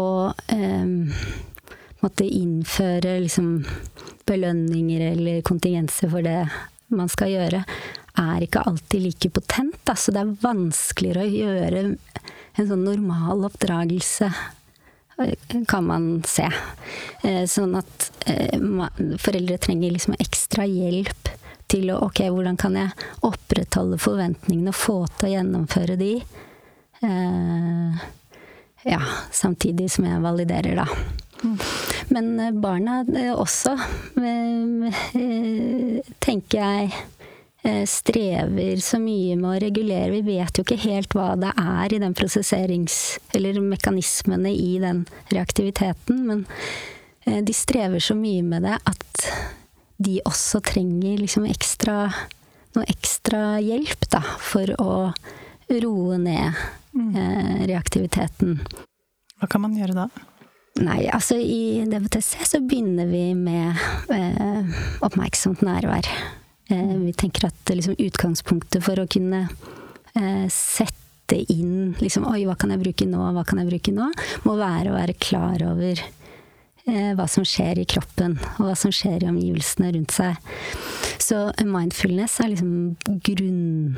eh, 0.50 1.20
måtte 2.02 2.26
innføre 2.26 3.20
liksom 3.22 3.52
belønninger 4.28 5.06
eller 5.12 5.46
kontingenser 5.46 6.10
for 6.12 6.26
det 6.26 6.42
man 6.94 7.10
skal 7.12 7.36
gjøre, 7.36 7.64
er 8.18 8.42
ikke 8.42 8.66
alltid 8.66 9.04
like 9.04 9.30
potent. 9.36 9.78
Da. 9.86 9.94
Så 9.94 10.14
det 10.16 10.24
er 10.24 10.38
vanskeligere 10.42 11.28
å 11.28 11.34
gjøre 11.36 11.84
en 12.58 12.70
sånn 12.72 12.88
normal 12.88 13.46
oppdragelse 13.52 14.32
kan 15.68 15.86
man 15.86 16.24
se. 16.28 16.50
Eh, 17.24 17.46
sånn 17.50 17.76
at 17.80 18.12
eh, 18.30 18.60
foreldre 19.22 19.58
trenger 19.62 19.94
liksom 19.94 20.18
ekstra 20.20 20.68
hjelp 20.70 21.32
til 21.68 21.90
å 21.92 22.00
Ok, 22.06 22.22
hvordan 22.32 22.56
kan 22.60 22.78
jeg 22.80 22.94
opprettholde 23.28 23.98
forventningene 24.00 24.72
og 24.72 24.78
få 24.78 24.98
til 25.18 25.28
å 25.28 25.32
gjennomføre 25.34 25.98
de? 26.00 26.14
Eh, 27.04 28.06
ja, 28.88 29.02
samtidig 29.36 29.90
som 29.92 30.08
jeg 30.08 30.24
validerer, 30.24 30.80
da. 30.80 30.86
Mm. 31.44 31.58
Men 32.14 32.62
barna 32.62 33.02
også, 33.36 33.76
tenker 36.24 36.62
jeg 36.62 36.94
strever 37.90 38.78
så 38.80 39.00
mye 39.02 39.36
med 39.36 39.50
å 39.50 39.60
regulere. 39.60 40.14
Vi 40.14 40.38
vet 40.38 40.56
jo 40.60 40.64
ikke 40.64 40.78
helt 40.86 41.16
hva 41.18 41.34
det 41.40 41.52
er 41.58 41.94
i 41.94 42.00
den 42.00 42.16
prosesserings... 42.16 43.18
Eller 43.36 43.60
mekanismene 43.62 44.54
i 44.54 44.78
den 44.80 45.04
reaktiviteten, 45.34 46.22
men 46.30 46.46
eh, 47.26 47.42
de 47.44 47.56
strever 47.56 48.00
så 48.04 48.16
mye 48.18 48.46
med 48.46 48.64
det 48.66 48.78
at 48.88 49.28
de 49.98 50.20
også 50.30 50.62
trenger 50.64 51.18
liksom 51.20 51.48
ekstra 51.50 52.06
noe 52.78 52.88
ekstra 52.92 53.58
hjelp, 53.64 54.08
da, 54.14 54.22
for 54.44 54.72
å 54.82 54.94
roe 55.82 56.18
ned 56.22 56.58
mm. 56.94 57.12
eh, 57.18 57.62
reaktiviteten. 57.72 58.60
Hva 59.38 59.50
kan 59.50 59.64
man 59.66 59.78
gjøre 59.78 59.98
da? 59.98 60.08
Nei, 60.78 61.08
altså 61.10 61.40
i 61.42 61.82
DVTC 61.90 62.44
så 62.46 62.62
begynner 62.62 63.10
vi 63.10 63.32
med 63.38 63.80
eh, 64.14 64.76
oppmerksomt 65.06 65.64
nærvær. 65.66 66.10
Eh, 66.70 66.98
vi 66.98 67.14
tenker 67.14 67.48
at 67.48 67.70
liksom, 67.70 67.96
utgangspunktet 67.98 68.84
for 68.84 69.00
å 69.00 69.08
kunne 69.08 69.46
eh, 70.18 70.48
sette 70.52 71.38
inn 71.52 71.94
liksom, 72.00 72.28
Oi, 72.28 72.44
hva 72.48 72.58
kan 72.60 72.74
jeg 72.74 72.82
bruke 72.84 73.08
nå, 73.08 73.22
hva 73.36 73.44
kan 73.48 73.62
jeg 73.62 73.70
bruke 73.70 73.94
nå? 73.96 74.10
Må 74.48 74.58
være 74.60 74.92
å 74.92 74.98
være 74.98 75.16
klar 75.20 75.64
over 75.64 76.02
eh, 76.02 77.14
hva 77.16 77.28
som 77.32 77.48
skjer 77.48 77.84
i 77.84 77.88
kroppen, 77.88 78.38
og 78.58 78.68
hva 78.68 78.76
som 78.80 78.92
skjer 78.96 79.24
i 79.24 79.32
omgivelsene 79.32 79.94
rundt 79.96 80.16
seg. 80.16 80.40
Så 81.24 81.48
mindfulness 81.64 82.40
er 82.44 82.54
liksom 82.54 83.24
grunn... 83.24 83.98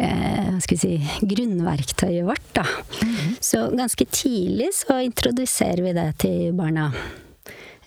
hva 0.00 0.60
skal 0.64 0.78
vi 0.78 0.80
si 0.80 1.26
grunnverktøyet 1.28 2.24
vårt, 2.24 2.46
da. 2.56 2.64
Mm 3.02 3.14
-hmm. 3.14 3.34
Så 3.40 3.70
ganske 3.76 4.04
tidlig 4.04 4.70
så 4.74 5.00
introduserer 5.00 5.82
vi 5.82 5.92
det 5.92 6.12
til 6.18 6.52
barna. 6.52 6.92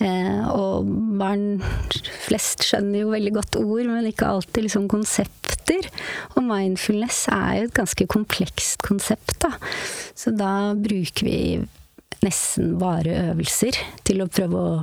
Eh, 0.01 0.45
og 0.49 0.88
barn 1.19 1.62
flest 2.25 2.65
skjønner 2.65 3.03
jo 3.03 3.13
veldig 3.13 3.34
godt 3.36 3.60
ord, 3.62 3.86
men 3.89 4.10
ikke 4.10 4.29
alltid 4.29 4.67
liksom 4.67 4.88
konsepter. 4.91 5.88
Og 6.36 6.47
mindfulness 6.47 7.27
er 7.34 7.60
jo 7.60 7.67
et 7.69 7.77
ganske 7.77 8.08
komplekst 8.12 8.84
konsept, 8.86 9.38
da. 9.45 9.53
Så 10.17 10.34
da 10.36 10.73
bruker 10.77 11.29
vi 11.29 11.38
nesten 12.23 12.77
bare 12.79 13.19
øvelser 13.29 13.77
til 14.08 14.23
å 14.23 14.29
prøve 14.32 14.60
å 14.60 14.73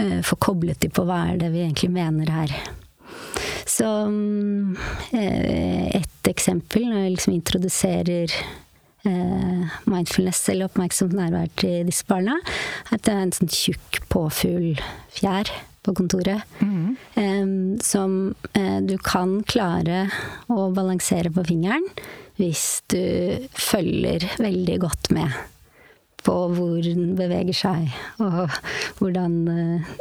eh, 0.00 0.20
få 0.26 0.38
koblet 0.42 0.82
de 0.82 0.90
på 0.92 1.06
hva 1.06 1.24
er 1.30 1.40
det 1.42 1.52
vi 1.54 1.64
egentlig 1.64 1.92
mener 1.94 2.32
her. 2.34 2.54
Så 3.70 3.86
eh, 5.16 6.00
et 6.00 6.30
eksempel 6.30 6.88
når 6.88 7.04
jeg 7.04 7.14
liksom 7.16 7.36
introduserer 7.36 8.34
mindfulness 9.04 10.42
eller 10.52 10.68
oppmerksomt 10.68 11.14
nærvær 11.16 11.48
til 11.60 11.88
disse 11.88 12.04
barna. 12.08 12.36
At 12.92 13.06
det 13.06 13.14
er 13.14 13.24
en 13.24 13.34
sånn 13.34 13.52
tjukk 13.52 14.02
påfuglfjær 14.12 15.52
på 15.86 15.94
kontoret. 15.96 16.44
Mm. 16.60 16.96
Um, 17.16 17.54
som 17.80 18.18
uh, 18.56 18.80
du 18.84 18.96
kan 19.00 19.38
klare 19.48 20.04
å 20.52 20.68
balansere 20.76 21.32
på 21.32 21.46
fingeren 21.48 21.86
hvis 22.40 22.82
du 22.88 23.48
følger 23.52 24.24
veldig 24.40 24.76
godt 24.80 25.10
med 25.12 25.32
på 26.24 26.34
hvor 26.52 26.78
den 26.84 27.14
beveger 27.16 27.56
seg, 27.56 27.94
og 28.20 28.52
hvordan 29.00 29.36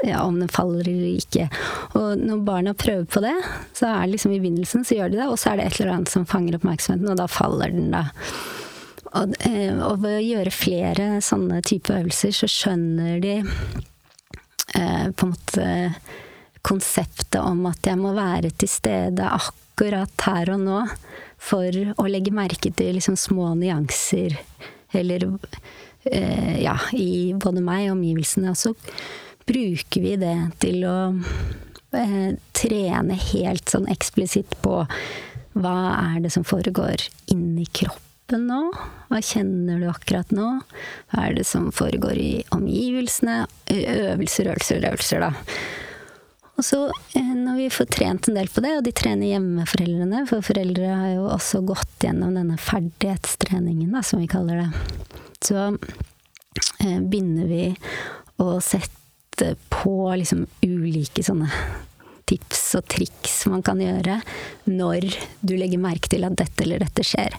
Ja, 0.04 0.24
om 0.26 0.40
den 0.42 0.52
faller 0.52 0.88
eller 0.88 1.20
ikke. 1.20 1.48
Og 1.96 2.20
når 2.20 2.44
barna 2.48 2.74
prøver 2.76 3.06
på 3.08 3.24
det, 3.24 3.36
så 3.76 3.88
er 3.88 4.02
det 4.04 4.16
liksom 4.16 4.34
i 4.36 4.42
begynnelsen 4.42 4.84
så 4.88 4.98
gjør 5.00 5.14
de 5.14 5.22
det, 5.22 5.28
og 5.28 5.40
så 5.40 5.54
er 5.54 5.60
det 5.60 5.68
et 5.68 5.80
eller 5.80 5.94
annet 5.96 6.12
som 6.12 6.28
fanger 6.28 6.60
oppmerksomheten, 6.60 7.12
og 7.12 7.20
da 7.20 7.28
faller 7.32 7.76
den, 7.76 7.92
da. 7.94 8.10
Og, 9.18 9.34
eh, 9.46 9.74
og 9.74 10.04
ved 10.04 10.20
å 10.20 10.26
gjøre 10.26 10.54
flere 10.54 11.08
sånne 11.26 11.64
type 11.66 11.94
øvelser, 11.94 12.34
så 12.36 12.50
skjønner 12.52 13.22
de 13.24 13.36
eh, 13.40 15.08
på 15.10 15.26
en 15.26 15.32
måte 15.34 15.70
konseptet 16.66 17.40
om 17.42 17.64
at 17.70 17.88
jeg 17.88 17.98
må 17.98 18.14
være 18.18 18.52
til 18.60 18.70
stede 18.70 19.26
akkurat 19.26 20.28
her 20.28 20.52
og 20.54 20.66
nå 20.66 20.82
for 21.40 21.74
å 21.96 22.08
legge 22.12 22.36
merke 22.36 22.72
til 22.76 22.98
liksom 22.98 23.16
små 23.18 23.54
nyanser 23.58 24.36
eller 24.94 25.26
eh, 26.04 26.60
ja, 26.62 26.76
i 26.94 27.32
både 27.34 27.64
meg 27.64 27.88
og 27.88 27.96
omgivelsene. 27.96 28.52
Og 28.54 28.60
så 28.60 28.76
bruker 29.50 30.06
vi 30.06 30.14
det 30.22 30.36
til 30.62 30.84
å 30.90 30.98
eh, 31.96 32.36
trene 32.58 33.18
helt 33.32 33.72
sånn 33.72 33.90
eksplisitt 33.90 34.60
på 34.62 34.84
hva 35.60 35.80
er 35.96 36.22
det 36.22 36.34
som 36.36 36.46
foregår 36.46 37.08
inni 37.34 37.66
kroppen 37.66 38.09
kroppen 38.30 38.46
nå? 38.48 38.72
Hva 39.10 39.20
kjenner 39.26 39.80
du 39.82 39.90
akkurat 39.90 40.32
nå? 40.32 40.62
Hva 41.10 41.26
er 41.26 41.38
det 41.40 41.46
som 41.50 41.72
foregår 41.74 42.18
i 42.18 42.44
omgivelsene? 42.54 43.48
Øvelser, 43.66 44.52
øvelser, 44.52 44.86
øvelser, 44.86 45.24
da. 45.24 45.34
Og 46.60 46.66
så 46.66 46.92
eh, 47.16 47.34
når 47.34 47.58
vi 47.58 47.70
får 47.72 47.90
trent 47.90 48.30
en 48.30 48.38
del 48.38 48.50
på 48.52 48.62
det, 48.62 48.76
og 48.78 48.86
de 48.86 48.94
trener 48.94 49.32
hjemmeforeldrene, 49.32 50.26
for 50.30 50.46
foreldre 50.46 50.92
har 50.92 51.16
jo 51.16 51.26
også 51.32 51.64
gått 51.66 52.06
gjennom 52.06 52.36
denne 52.38 52.60
ferdighetstreningen, 52.60 53.96
da, 53.96 54.04
som 54.04 54.22
vi 54.22 54.30
kaller 54.30 54.62
det, 54.62 54.70
så 55.42 55.72
eh, 56.84 57.00
begynner 57.00 57.50
vi 57.50 57.64
å 58.44 58.60
sette 58.62 59.56
på 59.72 59.96
liksom 60.20 60.46
ulike 60.62 61.24
sånne 61.24 61.50
tips 62.30 62.64
og 62.80 62.86
triks 62.92 63.40
man 63.50 63.64
kan 63.66 63.82
gjøre 63.82 64.20
når 64.70 65.08
du 65.42 65.56
legger 65.58 65.82
merke 65.82 66.12
til 66.12 66.28
at 66.28 66.38
dette 66.40 66.66
eller 66.66 66.84
dette 66.84 67.06
skjer. 67.06 67.36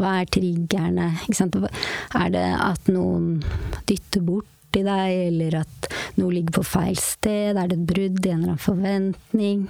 Hva 0.00 0.20
er 0.20 0.30
triggerne? 0.32 1.10
Er 1.28 2.32
det 2.32 2.46
at 2.56 2.88
noen 2.92 3.42
dytter 3.88 4.24
bort 4.24 4.78
i 4.78 4.84
deg, 4.86 5.12
eller 5.32 5.60
at 5.64 5.90
noe 6.20 6.32
ligger 6.32 6.60
på 6.60 6.66
feil 6.66 6.98
sted? 7.00 7.58
Er 7.58 7.70
det 7.70 7.80
et 7.80 7.88
brudd 7.90 8.20
i 8.24 8.32
en 8.32 8.42
eller 8.42 8.54
annen 8.54 8.64
forventning? 8.64 9.64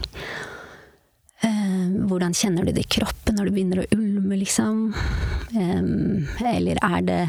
Eh, 1.40 1.86
hvordan 2.10 2.36
kjenner 2.36 2.66
du 2.68 2.74
det 2.76 2.84
i 2.84 2.92
kroppen 2.98 3.38
når 3.38 3.48
du 3.48 3.54
begynner 3.56 3.82
å 3.82 3.90
ulme, 3.96 4.36
liksom? 4.36 4.90
eller 5.50 6.78
er 6.78 7.00
det 7.02 7.22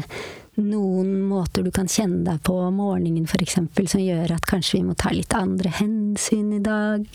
noen 0.60 1.14
måter 1.24 1.64
du 1.64 1.70
kan 1.72 1.88
kjenne 1.88 2.24
deg 2.26 2.42
på 2.44 2.54
om 2.66 2.80
morgenen 2.82 3.24
f.eks. 3.24 3.56
som 3.56 4.02
gjør 4.02 4.34
at 4.34 4.48
kanskje 4.48 4.78
vi 4.80 4.86
må 4.90 4.96
ta 4.98 5.12
litt 5.14 5.32
andre 5.36 5.72
hensyn 5.78 6.52
i 6.58 6.62
dag. 6.64 7.06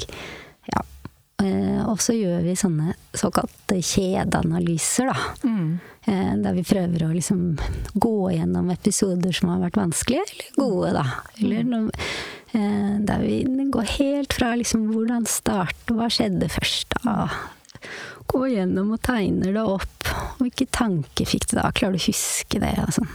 Ja. 0.71 0.81
Eh, 1.43 1.83
og 1.85 2.01
så 2.01 2.15
gjør 2.17 2.41
vi 2.47 2.55
sånne 2.57 2.95
såkalte 3.13 3.77
kjedeanalyser, 3.77 5.11
da. 5.11 5.17
Mm. 5.45 5.69
Eh, 6.07 6.31
der 6.41 6.57
vi 6.57 6.65
prøver 6.65 7.05
å 7.05 7.11
liksom 7.13 7.43
gå 7.93 8.15
gjennom 8.33 8.71
episoder 8.73 9.35
som 9.37 9.53
har 9.53 9.61
vært 9.67 9.77
vanskelige, 9.83 10.25
eller 10.25 10.57
gode, 10.57 10.95
da. 10.97 11.05
Eller 11.37 11.69
noe, 11.69 12.07
eh, 12.57 12.95
der 13.05 13.21
vi 13.21 13.69
går 13.75 13.93
helt 13.99 14.33
fra 14.33 14.55
liksom 14.57 14.89
hvordan 14.95 15.29
starte, 15.29 15.93
hva 15.93 16.09
skjedde 16.09 16.49
først, 16.57 16.97
da 17.05 17.27
gå 18.27 18.43
gjennom 18.51 18.91
og 18.95 19.01
tegner 19.05 19.55
det 19.55 19.63
opp. 19.63 20.11
Hvilke 20.41 20.67
tanker 20.73 21.29
fikk 21.29 21.47
du 21.51 21.57
da? 21.57 21.71
Klarer 21.75 21.97
du 21.97 22.01
å 22.01 22.07
huske 22.09 22.61
det? 22.63 22.73
Og 22.83 22.93
sånn. 22.99 23.09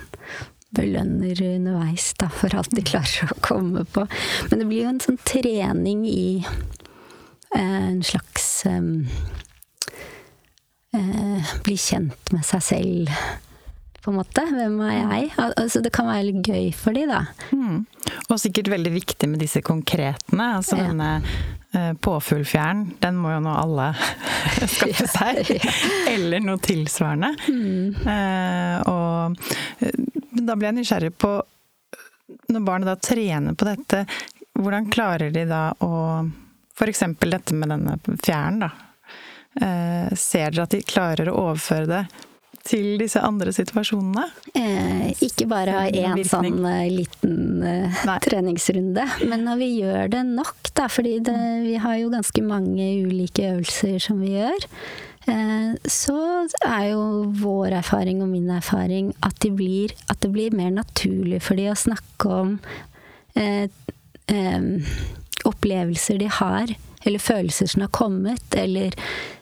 belønner 0.72 1.36
underveis 1.44 2.14
da, 2.20 2.30
for 2.32 2.54
alt 2.56 2.72
de 2.72 2.84
klarer 2.86 3.28
å 3.28 3.40
komme 3.44 3.84
på. 3.92 4.06
Men 4.50 4.62
det 4.62 4.68
blir 4.70 4.86
jo 4.86 4.92
en 4.94 5.02
sånn 5.04 5.20
trening 5.28 6.06
i 6.08 6.40
eh, 6.40 7.60
en 7.60 8.02
slags 8.06 8.66
eh, 8.70 8.80
Bli 11.64 11.76
kjent 11.80 12.32
med 12.34 12.44
seg 12.44 12.60
selv, 12.64 13.12
på 14.04 14.10
en 14.10 14.18
måte. 14.18 14.42
Hvem 14.44 14.80
er 14.84 14.96
jeg? 14.98 15.30
Altså, 15.38 15.80
det 15.84 15.92
kan 15.94 16.08
være 16.10 16.26
litt 16.28 16.48
gøy 16.48 16.66
for 16.76 16.92
de 16.96 17.06
da. 17.08 17.22
Mm. 17.54 17.84
Og 18.28 18.40
sikkert 18.40 18.68
veldig 18.72 18.92
viktig 18.96 19.28
med 19.30 19.40
disse 19.40 19.62
konkretene. 19.64 20.48
Altså 20.58 20.76
ja. 20.76 20.90
denne 20.90 21.10
påfuglfjæren, 22.04 22.82
den 23.00 23.16
må 23.16 23.32
jo 23.32 23.40
nå 23.44 23.52
alle 23.56 23.88
skaffe 24.74 25.06
seg. 25.08 25.52
Eller 26.10 26.42
noe 26.44 26.60
tilsvarende. 26.62 27.32
Mm. 27.48 27.94
Uh, 28.04 28.76
og 28.92 30.42
da 30.42 30.56
ble 30.56 30.68
jeg 30.68 30.78
nysgjerrig 30.80 31.12
på 31.20 31.32
Når 32.52 32.64
barnet 32.64 32.88
da 32.88 32.96
trener 32.96 33.56
på 33.56 33.68
dette, 33.68 34.04
hvordan 34.58 34.90
klarer 34.92 35.32
de 35.32 35.44
da 35.48 35.66
å 35.84 35.92
F.eks. 36.72 37.02
dette 37.20 37.54
med 37.54 37.68
denne 37.68 37.98
fjæren, 38.24 38.62
da. 38.64 38.70
Ser 40.16 40.54
dere 40.54 40.64
at 40.64 40.72
de 40.72 40.80
klarer 40.88 41.28
å 41.28 41.34
overføre 41.42 41.88
det 41.90 42.00
til 42.66 42.96
disse 43.00 43.20
andre 43.22 43.52
situasjonene? 43.54 44.24
Eh, 44.58 45.22
ikke 45.24 45.48
bare 45.50 45.76
ha 45.76 45.84
én 45.90 46.20
sånn 46.26 46.60
uh, 46.62 46.82
liten 46.90 47.62
eh, 47.66 48.02
treningsrunde, 48.24 49.06
men 49.28 49.46
når 49.46 49.62
vi 49.62 49.70
gjør 49.82 50.12
det 50.12 50.24
nok, 50.30 50.72
da, 50.76 50.88
fordi 50.92 51.16
det, 51.26 51.38
vi 51.66 51.78
har 51.82 51.98
jo 52.00 52.12
ganske 52.12 52.44
mange 52.46 52.86
ulike 53.06 53.48
øvelser 53.54 53.98
som 54.02 54.22
vi 54.22 54.34
gjør, 54.36 54.68
eh, 55.30 55.72
så 55.90 56.20
er 56.66 56.86
jo 56.92 57.02
vår 57.42 57.78
erfaring 57.82 58.22
og 58.24 58.30
min 58.32 58.50
erfaring 58.54 59.12
at, 59.22 59.36
de 59.44 59.52
blir, 59.54 59.96
at 60.08 60.22
det 60.24 60.32
blir 60.34 60.56
mer 60.56 60.72
naturlig 60.74 61.42
for 61.44 61.58
de 61.58 61.70
å 61.72 61.78
snakke 61.78 62.38
om 62.42 62.56
eh, 63.38 63.66
eh, 64.30 64.96
opplevelser 65.48 66.22
de 66.22 66.30
har 66.40 66.76
eller 67.04 67.22
følelser 67.22 67.70
som 67.70 67.84
har 67.84 67.92
kommet, 67.94 68.54
eller 68.54 68.94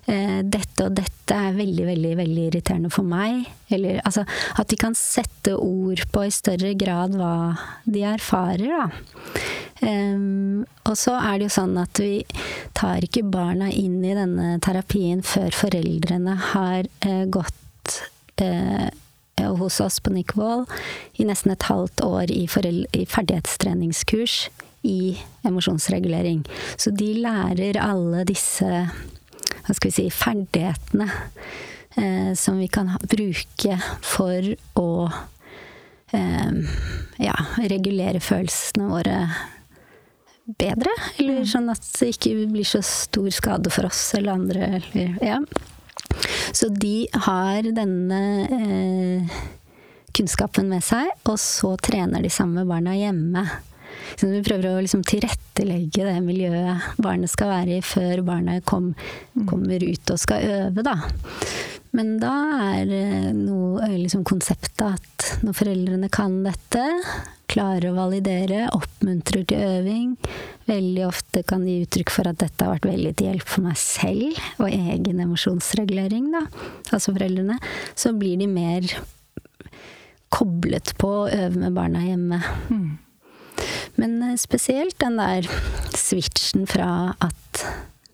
eh, 0.06 0.40
'dette 0.42 0.86
og 0.86 0.96
dette 0.96 1.36
er 1.36 1.56
veldig, 1.56 1.86
veldig, 1.86 2.12
veldig 2.18 2.46
irriterende 2.48 2.90
for 2.90 3.06
meg', 3.06 3.46
eller 3.70 4.00
altså 4.04 4.24
At 4.58 4.68
de 4.68 4.76
kan 4.76 4.94
sette 4.94 5.54
ord 5.56 6.02
på 6.12 6.24
i 6.26 6.30
større 6.34 6.74
grad 6.74 7.16
hva 7.18 7.56
de 7.84 8.02
erfarer, 8.02 8.68
da. 8.68 8.90
Um, 9.80 10.66
og 10.84 10.96
så 11.00 11.14
er 11.16 11.38
det 11.38 11.46
jo 11.48 11.54
sånn 11.54 11.78
at 11.80 11.96
vi 12.02 12.24
tar 12.76 13.00
ikke 13.00 13.24
barna 13.24 13.70
inn 13.72 14.02
i 14.04 14.12
denne 14.12 14.58
terapien 14.60 15.22
før 15.24 15.48
foreldrene 15.56 16.34
har 16.52 16.84
eh, 17.00 17.24
gått 17.24 18.02
eh, 18.44 18.90
hos 19.40 19.80
oss 19.80 20.00
på 20.04 20.12
Nick 20.12 20.36
Wall 20.36 20.66
i 21.16 21.24
nesten 21.24 21.54
et 21.54 21.68
halvt 21.70 22.02
år 22.04 22.28
i, 22.28 22.44
i 22.44 23.06
ferdighetstreningskurs 23.08 24.50
i 24.82 25.18
emosjonsregulering. 25.46 26.44
Så 26.76 26.90
de 26.90 27.12
lærer 27.20 27.80
alle 27.82 28.24
disse 28.28 28.68
hva 29.70 29.76
skal 29.76 29.90
vi 29.90 29.94
si, 29.94 30.06
ferdighetene 30.10 31.06
eh, 32.00 32.32
som 32.38 32.58
vi 32.58 32.68
kan 32.72 32.90
bruke 33.04 33.76
for 34.02 34.46
å 34.80 34.90
eh, 36.16 36.76
ja, 37.22 37.36
regulere 37.60 38.22
følelsene 38.24 38.88
våre 38.90 39.18
bedre. 40.58 40.94
Eller 41.18 41.44
mm. 41.44 41.50
sånn 41.52 41.70
at 41.72 41.86
det 42.00 42.12
ikke 42.16 42.34
blir 42.50 42.66
så 42.66 42.82
stor 42.86 43.30
skade 43.34 43.72
for 43.72 43.90
oss 43.90 44.02
eller 44.18 44.40
andre. 44.40 44.72
Eller, 44.80 45.16
ja. 45.22 45.40
Så 46.52 46.70
de 46.74 47.06
har 47.28 47.70
denne 47.76 48.20
eh, 48.58 49.40
kunnskapen 50.16 50.70
med 50.70 50.82
seg, 50.84 51.12
og 51.30 51.38
så 51.38 51.76
trener 51.78 52.24
de 52.24 52.32
samme 52.32 52.66
barna 52.68 52.96
hjemme. 52.98 53.46
Så 54.16 54.29
vi 54.31 54.42
prøver 54.44 54.70
å 54.70 54.83
liksom 54.83 55.03
tilrettelegge 55.07 56.07
det 56.07 56.18
miljøet 56.24 57.00
barnet 57.03 57.33
skal 57.33 57.53
være 57.55 57.79
i 57.79 57.85
før 57.85 58.24
barnet 58.26 58.66
kom, 58.68 58.92
kommer 59.48 59.83
ut 59.83 60.14
og 60.14 60.20
skal 60.20 60.46
øve, 60.61 60.87
da. 60.87 60.96
Men 61.96 62.14
da 62.22 62.35
er 62.76 63.35
noe 63.35 63.88
liksom 63.96 64.22
konseptet 64.29 64.85
at 64.87 65.31
når 65.42 65.57
foreldrene 65.59 66.11
kan 66.12 66.37
dette, 66.44 66.85
klarer 67.50 67.90
å 67.90 67.96
validere, 67.96 68.68
oppmuntrer 68.76 69.42
til 69.50 69.64
øving 69.81 70.12
Veldig 70.70 71.03
ofte 71.03 71.42
kan 71.46 71.64
gi 71.66 71.81
uttrykk 71.83 72.12
for 72.14 72.31
at 72.31 72.38
dette 72.38 72.62
har 72.62 72.76
vært 72.76 72.90
veldig 72.92 73.11
til 73.18 73.31
hjelp 73.31 73.48
for 73.48 73.64
meg 73.64 73.79
selv 73.81 74.38
og 74.62 74.68
egen 74.70 75.22
emosjonsregulering, 75.24 76.29
da. 76.31 76.44
Altså 76.94 77.14
foreldrene. 77.16 77.57
Så 77.98 78.12
blir 78.14 78.38
de 78.38 78.46
mer 78.46 78.87
koblet 80.31 80.92
på 81.00 81.11
å 81.24 81.26
øve 81.26 81.57
med 81.59 81.74
barna 81.74 82.05
hjemme. 82.05 82.38
Mm. 82.70 82.90
Men 84.00 84.18
eh, 84.24 84.36
spesielt 84.40 84.98
den 85.02 85.20
der 85.20 85.48
switchen 85.96 86.66
fra 86.70 86.90
at 87.20 87.64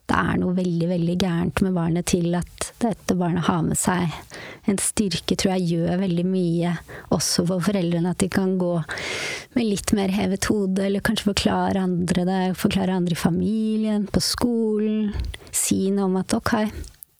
det 0.06 0.14
er 0.14 0.38
noe 0.38 0.54
veldig, 0.54 0.86
veldig 0.90 1.14
gærent 1.18 1.62
med 1.66 1.74
barnet, 1.74 2.06
til 2.12 2.34
at 2.38 2.68
dette 2.82 3.16
barnet 3.18 3.46
har 3.48 3.62
med 3.66 3.78
seg 3.78 4.12
en 4.70 4.78
styrke, 4.82 5.34
tror 5.34 5.56
jeg 5.56 5.70
gjør 5.72 6.02
veldig 6.02 6.24
mye. 6.28 6.74
Også 7.14 7.42
for 7.48 7.64
foreldrene, 7.66 8.12
at 8.14 8.22
de 8.22 8.28
kan 8.30 8.54
gå 8.60 8.74
med 9.56 9.66
litt 9.66 9.94
mer 9.98 10.12
hevet 10.14 10.46
hode, 10.50 10.84
eller 10.86 11.02
kanskje 11.02 11.32
forklare 11.32 11.82
andre 11.82 12.26
det, 12.28 12.42
forklare 12.60 12.94
andre 12.94 13.16
i 13.16 13.18
familien, 13.18 14.06
på 14.06 14.22
skolen. 14.22 15.10
Si 15.50 15.88
noe 15.90 16.06
om 16.06 16.20
at 16.20 16.36
ok, 16.38 16.54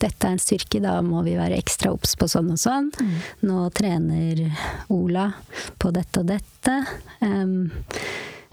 dette 0.03 0.29
er 0.29 0.37
en 0.37 0.43
styrke, 0.43 0.83
da 0.85 1.01
må 1.03 1.25
vi 1.27 1.35
være 1.39 1.59
ekstra 1.59 1.91
obs 1.97 2.15
på 2.21 2.29
sånn 2.31 2.53
og 2.55 2.61
sånn. 2.61 2.93
Mm. 3.01 3.19
Nå 3.49 3.67
trener 3.75 4.47
Ola 4.95 5.31
på 5.81 5.91
dette 5.97 6.23
og 6.23 6.31
dette. 6.31 6.79
Um, 7.19 7.73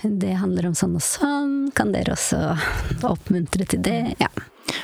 det 0.04 0.34
handler 0.40 0.68
om 0.70 0.76
sånn 0.76 0.98
og 0.98 1.04
sånn. 1.06 1.54
Kan 1.76 1.94
dere 1.94 2.16
også 2.16 2.40
oppmuntre 3.14 3.68
til 3.70 3.84
det? 3.86 4.02
Ja. 4.22 4.30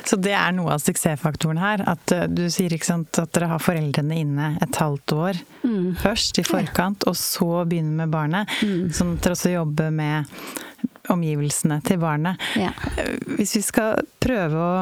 Så 0.04 0.16
det 0.20 0.32
er 0.36 0.52
noe 0.54 0.74
av 0.74 0.82
suksessfaktoren 0.82 1.60
her. 1.60 1.84
At 1.88 2.14
uh, 2.14 2.24
du 2.30 2.46
sier 2.52 2.72
ikke 2.74 2.88
sant, 2.88 3.20
at 3.20 3.32
dere 3.36 3.50
har 3.52 3.62
foreldrene 3.62 4.20
inne 4.22 4.52
et 4.62 4.80
halvt 4.80 5.16
år 5.16 5.40
mm. 5.64 6.00
først 6.02 6.40
i 6.42 6.46
forkant, 6.46 7.04
ja. 7.04 7.12
og 7.12 7.18
så 7.18 7.64
begynner 7.68 8.02
med 8.02 8.14
barnet. 8.14 8.56
Mm. 8.64 8.90
Sånn 8.96 9.14
at 9.16 9.24
dere 9.24 9.38
også 9.38 9.54
jobber 9.54 9.92
med 9.94 10.30
omgivelsene 11.10 11.80
til 11.86 12.00
barnet. 12.02 12.40
Ja. 12.60 12.72
Uh, 12.96 13.36
hvis 13.38 13.56
vi 13.58 13.64
skal 13.66 14.02
prøve 14.22 14.64
å 14.64 14.72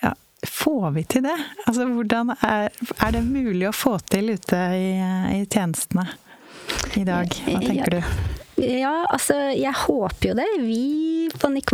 ja, 0.00 0.14
Får 0.48 0.90
vi 0.96 1.04
til 1.08 1.24
det? 1.24 1.36
Altså, 1.66 1.86
hvordan 1.88 2.34
er, 2.36 2.72
er 2.96 3.14
det 3.16 3.22
mulig 3.24 3.68
å 3.68 3.76
få 3.76 3.98
til 4.12 4.34
ute 4.36 4.60
i, 4.76 4.90
i 5.36 5.46
tjenestene 5.48 6.08
i 6.96 7.04
dag? 7.04 7.34
Hva 7.46 7.60
tenker 7.62 7.98
du? 7.98 8.02
Ja, 8.60 9.06
altså 9.08 9.36
jeg 9.56 9.72
håper 9.86 10.30
jo 10.30 10.34
det. 10.36 10.46
Vi 10.60 11.28
på 11.40 11.48
Nick 11.48 11.72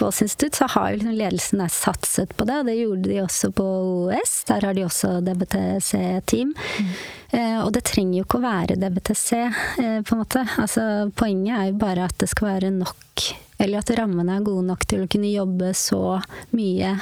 Walls 0.00 0.20
institutt 0.22 0.54
så 0.54 0.68
har 0.70 0.90
jo 0.92 1.00
liksom 1.00 1.16
ledelsen 1.16 1.62
der 1.62 1.72
satset 1.72 2.34
på 2.36 2.46
det, 2.46 2.58
og 2.60 2.68
det 2.68 2.76
gjorde 2.78 3.08
de 3.08 3.20
også 3.22 3.50
på 3.56 3.64
OS. 3.64 4.34
Der 4.50 4.66
har 4.68 4.76
de 4.76 4.84
også 4.86 5.16
DBTC-team. 5.24 6.52
Mm. 6.54 6.92
Eh, 7.34 7.58
og 7.64 7.72
det 7.74 7.84
trenger 7.88 8.20
jo 8.20 8.26
ikke 8.28 8.38
å 8.38 8.44
være 8.44 8.78
DBTC, 8.78 9.30
eh, 9.40 9.98
på 10.06 10.14
en 10.14 10.22
måte. 10.22 10.44
Altså 10.60 10.86
poenget 11.16 11.56
er 11.56 11.70
jo 11.72 11.80
bare 11.82 12.06
at 12.06 12.16
det 12.22 12.30
skal 12.30 12.52
være 12.52 12.70
nok, 12.76 13.26
eller 13.58 13.80
at 13.80 13.94
rammene 13.98 14.38
er 14.38 14.46
gode 14.46 14.68
nok 14.68 14.86
til 14.90 15.04
å 15.04 15.10
kunne 15.10 15.32
jobbe 15.32 15.72
så 15.78 16.20
mye 16.54 16.94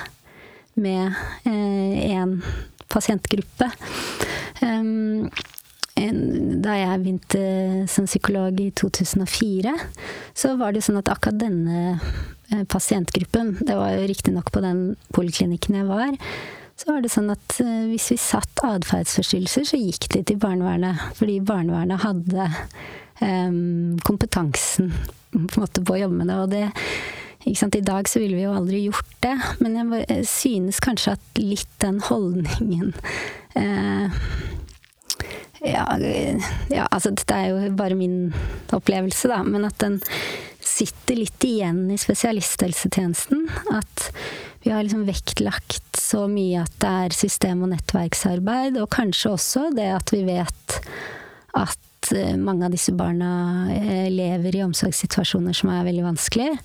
med 0.80 1.18
én 1.50 2.38
eh, 2.38 2.52
pasientgruppe. 2.92 3.68
Um, 4.62 5.28
da 5.92 6.76
jeg 6.78 7.00
begynte 7.02 7.42
som 7.90 8.06
psykolog 8.08 8.56
i 8.62 8.70
2004, 8.78 9.74
så 10.34 10.54
var 10.60 10.72
det 10.72 10.84
sånn 10.86 11.00
at 11.02 11.10
akkurat 11.12 11.40
denne 11.42 11.98
eh, 12.48 12.64
pasientgruppen, 12.72 13.58
det 13.60 13.76
var 13.76 13.92
jo 13.96 14.08
riktignok 14.08 14.48
på 14.54 14.62
den 14.64 14.82
poliklinikken 15.12 15.82
jeg 15.82 15.90
var, 15.90 16.16
så 16.80 16.94
var 16.94 17.04
det 17.04 17.12
sånn 17.12 17.28
at 17.34 17.58
eh, 17.60 17.88
hvis 17.90 18.08
vi 18.14 18.18
satt 18.20 18.64
atferdsforstyrrelser, 18.66 19.68
så 19.68 19.80
gikk 19.80 20.08
de 20.14 20.22
til 20.26 20.40
barnevernet. 20.42 21.12
Fordi 21.18 21.36
barnevernet 21.44 22.02
hadde 22.02 22.48
um, 23.20 23.98
kompetansen 24.06 24.90
på, 24.96 25.44
en 25.44 25.62
måte, 25.62 25.84
på 25.84 25.96
å 25.96 26.00
jobbe 26.06 26.22
med 26.22 26.32
det. 26.32 26.40
Og 26.40 26.50
det 26.52 27.78
i 27.78 27.84
dag 27.84 28.08
så 28.08 28.22
ville 28.22 28.38
vi 28.38 28.46
jo 28.46 28.54
aldri 28.54 28.84
gjort 28.86 29.14
det, 29.24 29.34
men 29.60 29.76
jeg 29.76 30.26
synes 30.30 30.80
kanskje 30.82 31.16
at 31.16 31.40
litt 31.42 31.70
den 31.82 31.98
holdningen 32.06 32.92
eh, 33.58 34.20
ja, 35.64 35.84
ja, 36.72 36.86
altså 36.90 37.12
dette 37.14 37.36
er 37.36 37.52
jo 37.52 37.74
bare 37.78 37.98
min 37.98 38.32
opplevelse, 38.74 39.30
da, 39.30 39.42
men 39.46 39.66
at 39.68 39.78
den 39.82 40.00
sitter 40.62 41.18
litt 41.18 41.44
igjen 41.46 41.84
i 41.92 41.98
spesialisthelsetjenesten. 42.00 43.46
At 43.74 44.08
vi 44.62 44.72
har 44.72 44.82
liksom 44.84 45.06
vektlagt 45.06 45.98
så 45.98 46.26
mye 46.30 46.62
at 46.64 46.74
det 46.82 46.92
er 47.06 47.16
system- 47.16 47.64
og 47.66 47.72
nettverksarbeid, 47.74 48.78
og 48.80 48.90
kanskje 48.94 49.34
også 49.36 49.68
det 49.76 49.90
at 49.94 50.14
vi 50.14 50.22
vet 50.26 50.78
at 51.58 52.12
eh, 52.14 52.36
mange 52.38 52.66
av 52.66 52.74
disse 52.74 52.94
barna 52.96 53.32
eh, 53.74 54.08
lever 54.12 54.58
i 54.58 54.64
omsorgssituasjoner 54.66 55.56
som 55.56 55.72
er 55.74 55.86
veldig 55.88 56.06
vanskelige. 56.10 56.58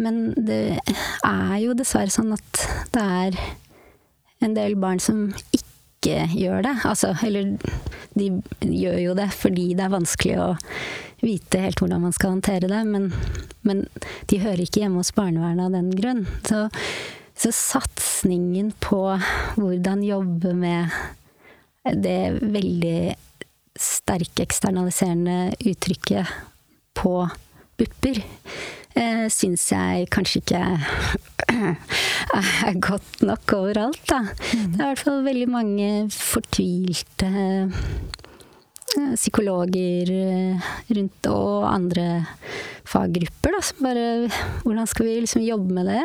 Men 0.00 0.22
det 0.36 0.78
er 0.80 1.56
jo 1.60 1.76
dessverre 1.76 2.12
sånn 2.12 2.32
at 2.32 2.62
det 2.94 3.02
er 3.02 3.40
en 4.42 4.54
del 4.56 4.76
barn 4.80 5.00
som 5.02 5.28
ikke 6.02 6.26
gjør 6.34 6.64
det. 6.66 6.74
Altså, 6.88 7.14
eller 7.22 7.54
de 8.18 8.28
gjør 8.66 8.98
jo 8.98 9.14
det 9.16 9.30
fordi 9.36 9.70
det 9.78 9.86
er 9.86 9.94
vanskelig 9.94 10.36
å 10.42 10.50
vite 11.22 11.62
helt 11.62 11.78
hvordan 11.78 12.02
man 12.02 12.14
skal 12.14 12.34
håndtere 12.34 12.70
det, 12.70 12.82
men, 12.88 13.12
men 13.62 13.84
de 14.30 14.40
hører 14.42 14.64
ikke 14.64 14.82
hjemme 14.82 14.98
hos 14.98 15.14
barnevernet 15.14 15.68
av 15.68 15.76
den 15.76 15.92
grunn. 15.94 16.24
Så, 16.48 16.66
så 17.38 17.52
satsingen 17.54 18.72
på 18.82 19.04
hvordan 19.54 20.02
jobbe 20.02 20.54
med 20.58 20.90
det 22.02 22.42
veldig 22.42 23.14
sterke 23.78 24.44
eksternaliserende 24.44 25.54
uttrykket 25.62 26.34
på 26.98 27.14
bupper, 27.78 28.20
eh, 28.98 29.26
syns 29.32 29.68
jeg 29.72 30.08
kanskje 30.12 30.42
ikke 30.42 30.62
er 32.68 32.80
godt 32.82 33.22
nok 33.26 33.54
overalt, 33.58 34.00
da. 34.08 34.22
Mm. 34.24 34.72
Det 34.72 34.80
er 34.80 34.84
i 34.84 34.88
hvert 34.88 35.04
fall 35.04 35.22
veldig 35.26 35.48
mange 35.52 35.90
fortvilte 36.14 37.30
eh, 37.36 39.14
psykologer 39.16 40.12
eh, 40.16 40.72
rundt, 40.96 41.30
og 41.32 41.68
andre 41.70 42.08
faggrupper, 42.88 43.54
da, 43.54 43.62
som 43.64 43.86
bare 43.86 44.08
Hvordan 44.64 44.90
skal 44.90 45.08
vi 45.08 45.20
liksom 45.22 45.46
jobbe 45.46 45.78
med 45.78 45.88
det? 45.88 46.02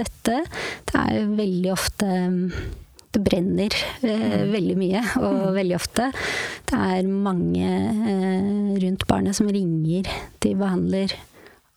Dette 0.00 0.40
det 0.86 1.02
er 1.02 1.30
veldig 1.36 1.70
ofte 1.74 2.10
det 3.16 3.22
brenner 3.24 3.72
eh, 4.04 4.42
mm. 4.42 4.50
veldig 4.52 4.76
mye, 4.76 5.02
og 5.22 5.38
mm. 5.38 5.54
veldig 5.56 5.76
ofte. 5.78 6.10
Det 6.68 6.80
er 6.90 7.08
mange 7.08 7.70
eh, 8.12 8.76
rundt 8.82 9.06
barnet 9.08 9.38
som 9.38 9.48
ringer 9.52 10.10
til 10.42 10.58
behandler 10.60 11.14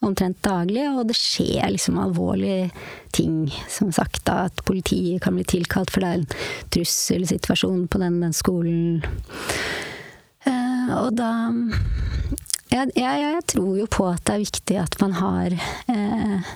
omtrent 0.04 0.40
daglig, 0.44 0.86
og 0.88 1.06
det 1.10 1.16
skjer 1.18 1.70
liksom 1.74 1.98
alvorlige 2.00 2.70
ting. 3.16 3.50
Som 3.68 3.92
sagt, 3.92 4.22
da, 4.28 4.46
at 4.48 4.64
politiet 4.68 5.22
kan 5.24 5.36
bli 5.36 5.44
tilkalt 5.44 5.92
for 5.92 6.04
det 6.04 6.10
er 6.10 6.20
en 6.22 6.28
trusselsituasjon 6.72 7.86
på 7.90 8.00
den, 8.02 8.20
den 8.24 8.36
skolen. 8.36 9.02
Eh, 10.48 10.92
og 10.96 11.12
da 11.18 11.32
jeg, 12.70 12.92
jeg, 12.94 13.22
jeg, 13.24 13.42
tror 13.50 13.72
jo 13.76 13.88
på 13.90 14.06
at 14.08 14.22
det 14.24 14.36
er 14.36 14.44
viktig 14.44 14.76
at 14.78 14.96
man 15.02 15.16
har 15.18 15.56
eh, 15.90 16.52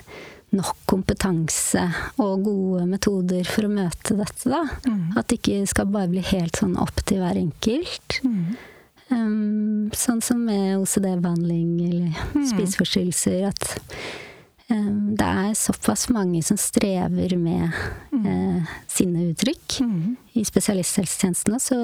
nok 0.55 0.85
kompetanse 0.89 1.83
og 2.23 2.45
gode 2.47 2.85
metoder 2.89 3.43
for 3.49 3.67
å 3.67 3.73
møte 3.73 4.17
dette, 4.19 4.47
da. 4.51 4.63
Mm. 4.87 5.17
At 5.19 5.29
det 5.29 5.41
ikke 5.41 5.65
skal 5.71 5.91
bare 5.91 6.13
bli 6.13 6.23
helt 6.31 6.61
sånn 6.61 6.79
opp 6.81 7.03
til 7.09 7.21
hver 7.25 7.41
enkelt. 7.41 8.21
Mm. 8.25 8.55
Um, 9.15 9.91
sånn 9.95 10.21
som 10.25 10.41
med 10.47 10.79
OCD-behandling 10.81 11.73
eller 11.87 12.21
mm. 12.35 12.47
spiseforstyrrelser. 12.51 13.47
At 13.53 13.95
um, 14.73 15.15
det 15.19 15.29
er 15.29 15.57
såpass 15.59 16.09
mange 16.13 16.43
som 16.47 16.59
strever 16.61 17.37
med 17.39 17.71
mm. 18.13 18.27
uh, 18.27 18.77
sinneuttrykk 18.91 19.81
mm. 19.87 20.05
i 20.41 20.45
spesialisthelsetjenesten, 20.49 21.61
så 21.63 21.81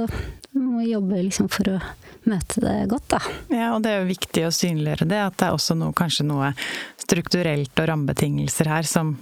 vi 0.51 0.64
må 0.64 0.85
jobbe 0.89 1.22
liksom 1.28 1.51
for 1.53 1.76
å 1.76 1.81
møte 2.28 2.62
det 2.64 2.76
godt, 2.91 3.09
da. 3.14 3.20
Ja, 3.49 3.72
og 3.74 3.85
det 3.85 3.93
er 3.93 4.03
jo 4.03 4.11
viktig 4.11 4.47
å 4.47 4.55
synliggjøre 4.55 5.09
det, 5.09 5.20
at 5.31 5.39
det 5.41 5.49
er 5.49 5.57
også 5.57 5.76
noe, 5.78 5.95
kanskje 5.97 6.26
noe 6.28 6.53
strukturelt 7.01 7.72
og 7.78 7.93
rammebetingelser 7.93 8.70
her 8.70 8.89
som 8.89 9.14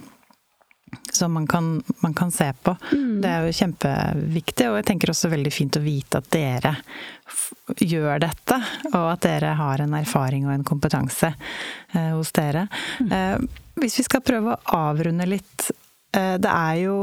som 1.11 1.33
man 1.33 1.47
kan, 1.47 1.83
man 1.99 2.13
kan 2.13 2.31
se 2.31 2.53
på. 2.63 2.75
Mm. 2.91 3.21
Det 3.21 3.29
er 3.29 3.45
jo 3.45 3.55
kjempeviktig, 3.59 4.69
og 4.69 4.77
jeg 4.79 4.87
tenker 4.91 5.11
også 5.11 5.31
veldig 5.31 5.53
fint 5.53 5.77
å 5.79 5.83
vite 5.83 6.21
at 6.21 6.29
dere 6.33 6.75
gjør 7.79 8.21
dette, 8.23 8.57
og 8.93 9.05
at 9.11 9.25
dere 9.25 9.53
har 9.59 9.83
en 9.83 9.93
erfaring 9.99 10.47
og 10.47 10.53
en 10.53 10.65
kompetanse 10.67 11.29
eh, 11.33 12.11
hos 12.15 12.31
dere. 12.35 12.67
Mm. 12.99 13.11
Eh, 13.11 13.37
hvis 13.83 13.99
vi 14.01 14.07
skal 14.07 14.25
prøve 14.25 14.55
å 14.55 14.61
avrunde 14.89 15.25
litt 15.29 15.69
eh, 16.15 16.35
det 16.41 16.51
er 16.51 16.75
jo 16.85 16.97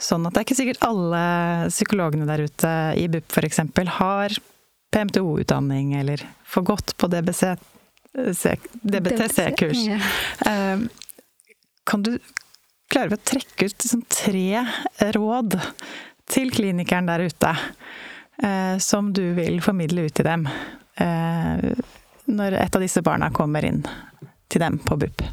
sånn 0.00 0.26
at 0.26 0.34
det 0.34 0.40
er 0.40 0.46
ikke 0.48 0.60
sikkert 0.62 0.86
alle 0.86 1.24
psykologene 1.68 2.28
der 2.28 2.46
ute 2.46 2.72
i 3.00 3.08
BUP 3.12 3.26
f.eks. 3.36 3.60
har 3.98 4.28
PMTO-utdanning 4.90 5.94
eller 6.00 6.18
får 6.50 6.62
gått 6.66 6.96
på 6.98 7.10
DBTC-kurs. 7.10 7.66
DBTC 8.82 9.38
ja. 9.86 9.98
kan 11.86 12.02
du 12.02 12.16
klarer 12.90 13.12
vi 13.12 13.18
å 13.18 13.28
trekke 13.32 13.68
ut 13.70 13.84
liksom 13.84 14.04
tre 14.10 14.64
råd 15.16 15.56
til 16.30 16.52
klinikeren 16.54 17.10
der 17.10 17.26
ute 17.26 17.54
eh, 18.42 18.76
som 18.82 19.12
du 19.14 19.24
vil 19.38 19.60
formidle 19.64 20.06
ut 20.08 20.14
til 20.16 20.26
dem 20.26 20.46
eh, 21.00 21.70
når 22.30 22.58
et 22.60 22.76
av 22.76 22.82
disse 22.84 23.02
barna 23.06 23.30
kommer 23.34 23.66
inn 23.66 23.82
til 24.50 24.62
dem 24.62 24.78
på 24.82 24.98
BUP? 25.00 25.24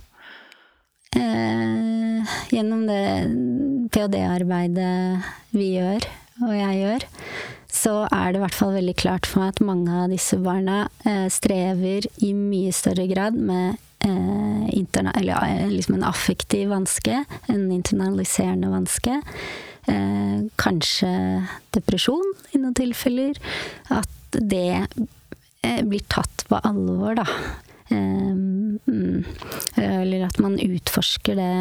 Eh, 1.18 2.38
gjennom 2.54 2.86
det 2.90 3.04
ph.d.-arbeidet 3.94 5.24
vi 5.56 5.72
gjør, 5.78 6.08
og 6.44 6.54
jeg 6.54 6.82
gjør, 6.82 7.06
så 7.78 7.96
er 8.10 8.32
det 8.32 8.40
i 8.40 8.44
hvert 8.44 8.58
fall 8.58 8.76
veldig 8.76 8.96
klart 9.00 9.30
for 9.30 9.42
meg 9.42 9.54
at 9.54 9.66
mange 9.66 10.00
av 10.04 10.12
disse 10.14 10.40
barna 10.42 10.86
eh, 11.08 11.28
strever 11.34 12.10
i 12.26 12.34
mye 12.38 12.74
større 12.76 13.08
grad 13.10 13.38
med 13.38 13.78
eh, 14.06 15.10
eller, 15.14 15.46
eh, 15.46 15.70
liksom 15.70 15.96
en 15.96 16.04
affektiv 16.04 16.70
vanske, 16.70 17.24
en 17.48 17.72
internaliserende 17.72 18.70
vanske. 18.70 19.22
Eh, 19.88 20.40
kanskje 20.56 21.12
depresjon 21.72 22.34
i 22.52 22.62
noen 22.62 22.76
tilfeller. 22.78 23.38
At 23.90 24.10
det 24.32 24.88
eh, 25.64 25.84
blir 25.84 26.04
tatt 26.12 26.46
på 26.50 26.60
alvor, 26.64 27.16
da. 27.22 27.28
Mm, 27.88 29.24
eller 29.80 30.26
at 30.26 30.40
man 30.44 30.58
utforsker 30.60 31.38
det 31.40 31.52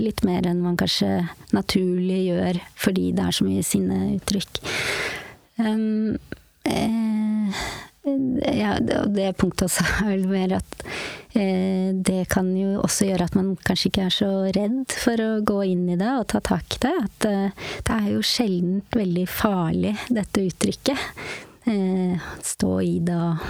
litt 0.00 0.22
mer 0.24 0.46
enn 0.48 0.62
man 0.64 0.78
kanskje 0.80 1.26
naturlig 1.52 2.22
gjør 2.30 2.60
fordi 2.80 3.10
det 3.16 3.26
er 3.26 3.36
så 3.36 3.44
mye 3.44 3.64
sinneuttrykk. 3.66 4.62
Um, 5.60 6.16
eh, 6.64 7.64
ja, 8.02 8.78
det 9.06 9.32
punktet 9.38 9.68
også 9.68 9.84
er 10.02 10.08
vel 10.08 10.24
mer 10.30 10.56
at 10.58 10.84
eh, 11.38 11.92
det 11.94 12.24
kan 12.32 12.48
jo 12.56 12.80
også 12.82 13.06
gjøre 13.06 13.28
at 13.28 13.36
man 13.38 13.52
kanskje 13.62 13.92
ikke 13.92 14.06
er 14.08 14.16
så 14.16 14.30
redd 14.56 14.96
for 15.04 15.22
å 15.22 15.30
gå 15.46 15.60
inn 15.70 15.86
i 15.92 15.98
det 16.00 16.10
og 16.18 16.26
ta 16.32 16.42
tak 16.42 16.78
i 16.78 16.82
det. 16.82 16.94
At 17.06 17.28
eh, 17.30 17.68
det 17.86 17.98
er 17.98 18.10
jo 18.16 18.24
sjelden 18.26 18.80
veldig 18.94 19.26
farlig, 19.30 19.94
dette 20.10 20.46
uttrykket. 20.48 21.08
Eh, 21.70 22.30
stå 22.42 22.72
i 22.82 22.96
det 23.06 23.18
og 23.22 23.46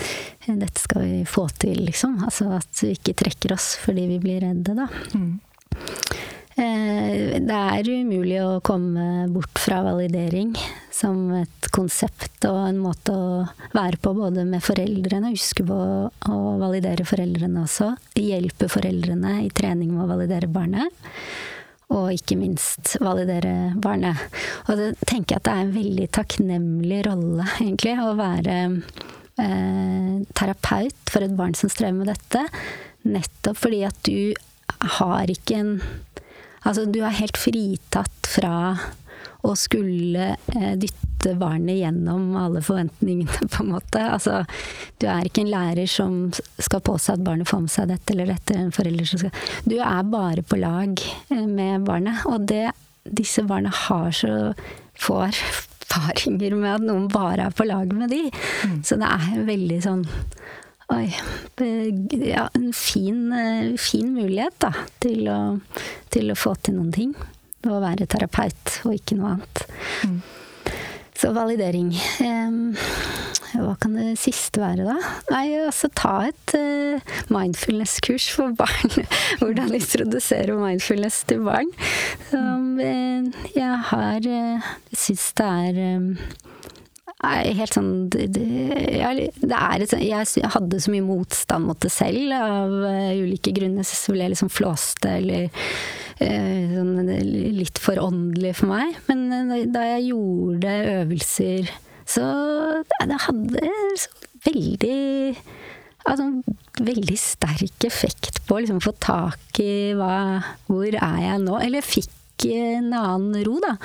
eh, 0.00 0.56
dette 0.56 0.80
skal 0.80 1.04
vi 1.04 1.22
få 1.28 1.44
til, 1.60 1.84
liksom. 1.90 2.22
Altså 2.24 2.48
at 2.56 2.84
vi 2.86 2.94
ikke 2.96 3.18
trekker 3.26 3.52
oss 3.58 3.74
fordi 3.82 4.08
vi 4.14 4.20
blir 4.22 4.40
redde, 4.46 4.78
da. 4.80 4.88
Mm. 5.12 5.36
Eh, 6.52 7.38
det 7.40 7.58
er 7.58 7.88
umulig 7.88 8.36
å 8.44 8.60
komme 8.64 9.26
bort 9.32 9.60
fra 9.60 9.80
validering 9.86 10.52
som 10.92 11.30
et 11.38 11.68
konsept 11.72 12.44
og 12.44 12.58
en 12.66 12.80
måte 12.82 13.14
å 13.16 13.46
være 13.72 14.00
på 14.02 14.12
både 14.18 14.44
med 14.48 14.60
foreldrene, 14.64 15.32
huske 15.32 15.64
på 15.64 15.78
å 16.12 16.40
validere 16.60 17.06
foreldrene 17.08 17.64
også. 17.64 17.94
Hjelpe 18.20 18.68
foreldrene 18.72 19.38
i 19.46 19.48
trening 19.54 19.94
med 19.94 20.04
å 20.04 20.10
validere 20.12 20.50
barnet. 20.52 20.92
Og 21.92 22.12
ikke 22.14 22.38
minst 22.40 22.94
validere 23.04 23.72
barnet. 23.80 24.20
Og 24.68 24.78
det 24.80 24.92
tenker 25.08 25.36
jeg 25.36 25.42
at 25.42 25.48
det 25.48 25.56
er 25.56 25.64
en 25.64 25.74
veldig 25.74 26.06
takknemlig 26.16 27.02
rolle, 27.08 27.48
egentlig, 27.64 27.96
å 28.00 28.14
være 28.20 28.60
eh, 29.40 30.14
terapeut 30.36 31.12
for 31.12 31.24
et 31.24 31.36
barn 31.36 31.56
som 31.56 31.72
strever 31.72 31.96
med 32.00 32.12
dette. 32.12 32.46
Nettopp 33.08 33.60
fordi 33.64 33.84
at 33.88 34.00
du 34.08 34.32
har 35.00 35.30
ikke 35.32 35.58
en 35.58 35.76
Altså, 36.62 36.86
du 36.86 37.00
er 37.02 37.16
helt 37.18 37.38
fritatt 37.40 38.28
fra 38.30 38.76
å 39.42 39.54
skulle 39.58 40.28
eh, 40.54 40.74
dytte 40.78 41.34
barnet 41.38 41.80
gjennom 41.80 42.36
alle 42.38 42.62
forventningene, 42.62 43.48
på 43.52 43.64
en 43.64 43.72
måte. 43.74 44.02
Altså, 44.14 44.42
du 45.02 45.08
er 45.10 45.26
ikke 45.26 45.44
en 45.44 45.52
lærer 45.52 45.90
som 45.90 46.20
skal 46.62 46.84
påse 46.86 47.14
at 47.14 47.24
barnet 47.26 47.50
får 47.50 47.64
med 47.64 47.74
seg 47.74 47.90
dette 47.90 48.14
eller 48.14 48.30
dette, 48.30 48.56
en 48.58 48.74
forelder 48.74 49.08
som 49.08 49.22
skal 49.22 49.34
Du 49.66 49.76
er 49.80 50.08
bare 50.12 50.46
på 50.46 50.60
lag 50.62 50.94
eh, 51.02 51.44
med 51.46 51.88
barnet. 51.88 52.22
Og 52.30 52.46
det 52.50 52.68
disse 53.02 53.42
barna 53.42 53.72
har 53.74 54.12
så 54.14 54.52
få 55.02 55.24
erfaringer 55.26 56.54
med 56.54 56.76
at 56.76 56.84
noen 56.86 57.08
bare 57.10 57.48
er 57.48 57.56
på 57.56 57.66
lag 57.66 57.90
med 57.96 58.12
de. 58.14 58.28
Mm. 58.68 58.82
Så 58.86 58.98
det 59.00 59.08
er 59.10 59.46
veldig 59.48 59.80
sånn 59.82 60.04
Oi. 60.92 61.08
Ja, 62.26 62.48
en 62.54 62.72
fin, 62.72 63.32
eh, 63.32 63.76
fin 63.78 64.12
mulighet, 64.14 64.58
da, 64.60 64.72
til 65.00 65.28
å, 65.30 65.38
til 66.12 66.32
å 66.32 66.36
få 66.36 66.54
til 66.60 66.76
noen 66.76 66.92
ting. 66.92 67.14
Å 67.64 67.78
være 67.80 68.08
terapeut, 68.10 68.80
og 68.84 68.96
ikke 68.98 69.16
noe 69.16 69.36
annet. 69.36 69.62
Mm. 70.04 70.18
Så 71.22 71.30
validering. 71.32 71.92
Um, 72.20 72.74
hva 73.52 73.76
kan 73.80 73.94
det 73.94 74.16
siste 74.20 74.60
være, 74.60 74.88
da? 74.88 74.96
Nei, 75.30 75.44
altså 75.62 75.88
ta 75.94 76.14
et 76.26 76.54
uh, 76.58 77.16
mindfulness-kurs 77.32 78.28
for 78.34 78.52
barn. 78.60 79.06
Hvordan 79.40 79.76
introdusere 79.78 80.56
mindfulness 80.58 81.22
til 81.30 81.44
barn. 81.46 81.70
Så, 82.30 82.40
uh, 82.42 83.46
jeg 83.54 83.82
har 83.92 84.28
uh, 84.28 84.72
syns 84.92 85.30
det 85.38 85.52
er 85.68 85.82
um, 86.00 86.10
helt 87.22 87.76
sånn 87.76 87.90
det, 88.10 88.26
det, 88.34 88.42
er 89.54 89.84
et, 89.84 89.94
Jeg 90.02 90.50
hadde 90.54 90.80
så 90.82 90.90
mye 90.90 91.04
motstand 91.06 91.68
mot 91.68 91.78
det 91.82 91.92
selv 91.94 92.34
av 92.34 92.72
uh, 92.82 93.12
ulike 93.14 93.54
grunner. 93.54 93.86
Så 93.86 94.14
ble 94.14 94.26
jeg 94.26 94.34
liksom 94.34 94.50
flåste 94.52 95.16
eller 95.20 95.46
eh, 96.18 96.72
sånn 96.74 97.12
litt 97.58 97.78
for 97.82 98.00
åndelig 98.02 98.56
for 98.60 98.72
meg. 98.72 98.98
Men 99.10 99.52
eh, 99.54 99.66
da 99.70 99.84
jeg 99.94 100.08
gjorde 100.10 100.74
øvelser, 100.98 101.70
så 102.10 102.24
det 102.82 103.20
hadde 103.28 103.76
så 104.02 104.10
veldig 104.42 104.98
altså, 106.10 106.26
veldig 106.82 107.18
sterk 107.20 107.86
effekt 107.86 108.42
på 108.48 108.56
å 108.56 108.64
liksom, 108.64 108.82
få 108.82 108.94
tak 108.98 109.62
i 109.62 109.92
hva 109.98 110.42
Hvor 110.66 110.88
er 110.90 111.22
jeg 111.22 111.44
nå? 111.44 111.60
Eller 111.62 111.86
fikk 111.86 112.10
en 112.50 112.92
annen 112.96 113.44
ro, 113.46 113.58
da. 113.62 113.76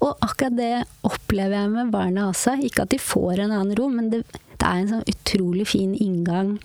Og 0.00 0.24
akkurat 0.24 0.56
det 0.58 0.72
opplever 1.06 1.58
jeg 1.58 1.72
med 1.74 1.92
barna 1.94 2.28
også. 2.30 2.56
Ikke 2.62 2.86
at 2.86 2.94
de 2.94 3.00
får 3.02 3.44
en 3.44 3.54
annen 3.54 3.76
ro, 3.78 3.88
men 3.92 4.10
det, 4.12 4.22
det 4.30 4.64
er 4.64 4.82
en 4.82 4.92
sånn 4.92 5.08
utrolig 5.10 5.66
fin 5.72 5.94
inngang 5.98 6.56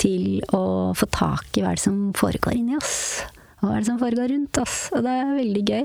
til 0.00 0.42
å 0.54 0.92
få 0.98 1.08
tak 1.14 1.58
i 1.58 1.64
hva 1.64 1.74
det 1.76 1.84
som 1.84 2.12
foregår 2.18 2.58
inni 2.58 2.78
oss. 2.78 3.24
Og 3.60 3.68
hva 3.68 3.76
er 3.76 3.82
det 3.82 3.90
som 3.90 4.00
foregår 4.00 4.32
rundt 4.32 4.62
oss. 4.62 4.78
Og 4.94 5.04
det 5.06 5.16
er 5.18 5.36
veldig 5.38 5.66
gøy. 5.68 5.84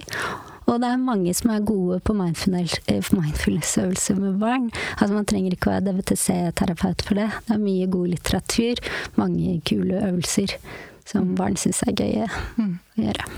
Og 0.68 0.82
det 0.84 0.88
er 0.92 1.00
mange 1.00 1.32
som 1.38 1.52
er 1.54 1.64
gode 1.64 2.02
på 2.04 2.14
eh, 2.18 3.12
mindfulness-øvelser 3.16 4.18
med 4.20 4.40
barn. 4.42 4.70
Altså 4.98 5.14
Man 5.14 5.28
trenger 5.30 5.56
ikke 5.56 5.72
å 5.72 5.76
være 5.78 5.86
DVTC-terapeut 5.92 7.06
for 7.08 7.22
det. 7.22 7.30
Det 7.48 7.56
er 7.56 7.64
mye 7.64 7.88
god 7.92 8.12
litteratur, 8.16 8.82
mange 9.16 9.62
kule 9.68 10.02
øvelser 10.10 10.58
som 11.08 11.36
barn 11.40 11.56
syns 11.56 11.86
er 11.88 11.96
gøy 11.96 12.26
å 12.26 12.28
gjøre. 13.00 13.30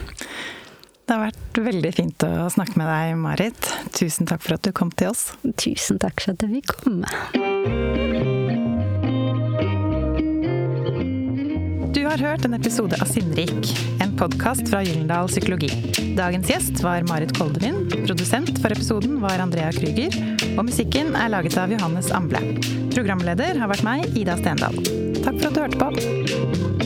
Det 1.09 1.15
har 1.17 1.31
vært 1.31 1.57
veldig 1.65 1.89
fint 1.97 2.21
å 2.21 2.45
snakke 2.53 2.77
med 2.77 2.85
deg, 2.85 3.15
Marit. 3.17 3.69
Tusen 3.97 4.27
takk 4.29 4.43
for 4.45 4.59
at 4.59 4.67
du 4.67 4.69
kom 4.77 4.91
til 4.93 5.09
oss. 5.09 5.31
Tusen 5.57 5.97
takk 5.97 6.21
for 6.21 6.35
at 6.35 6.43
jeg 6.45 6.59
fikk 6.59 6.75
komme. 6.83 7.09
Du 11.97 12.03
har 12.05 12.21
hørt 12.21 12.45
en 12.45 12.53
episode 12.53 12.93
av 13.01 13.09
Sinnrik, 13.09 13.71
en 14.05 14.13
podkast 14.21 14.69
fra 14.69 14.83
Gyllendal 14.85 15.33
Psykologi. 15.33 15.71
Dagens 16.13 16.53
gjest 16.53 16.85
var 16.85 17.01
Marit 17.09 17.33
Koldevin. 17.39 17.87
produsent 18.05 18.61
for 18.61 18.69
episoden 18.69 19.17
var 19.25 19.41
Andrea 19.41 19.73
Krüger, 19.73 20.13
og 20.59 20.67
musikken 20.69 21.15
er 21.17 21.33
laget 21.33 21.57
av 21.57 21.73
Johannes 21.73 22.13
Amble. 22.13 22.43
Programleder 22.93 23.57
har 23.57 23.73
vært 23.73 23.87
meg, 23.87 24.05
Ida 24.13 24.37
Stendal. 24.43 24.77
Takk 25.23 25.41
for 25.41 25.49
at 25.49 25.57
du 25.57 25.65
hørte 25.65 25.81
på. 25.81 26.78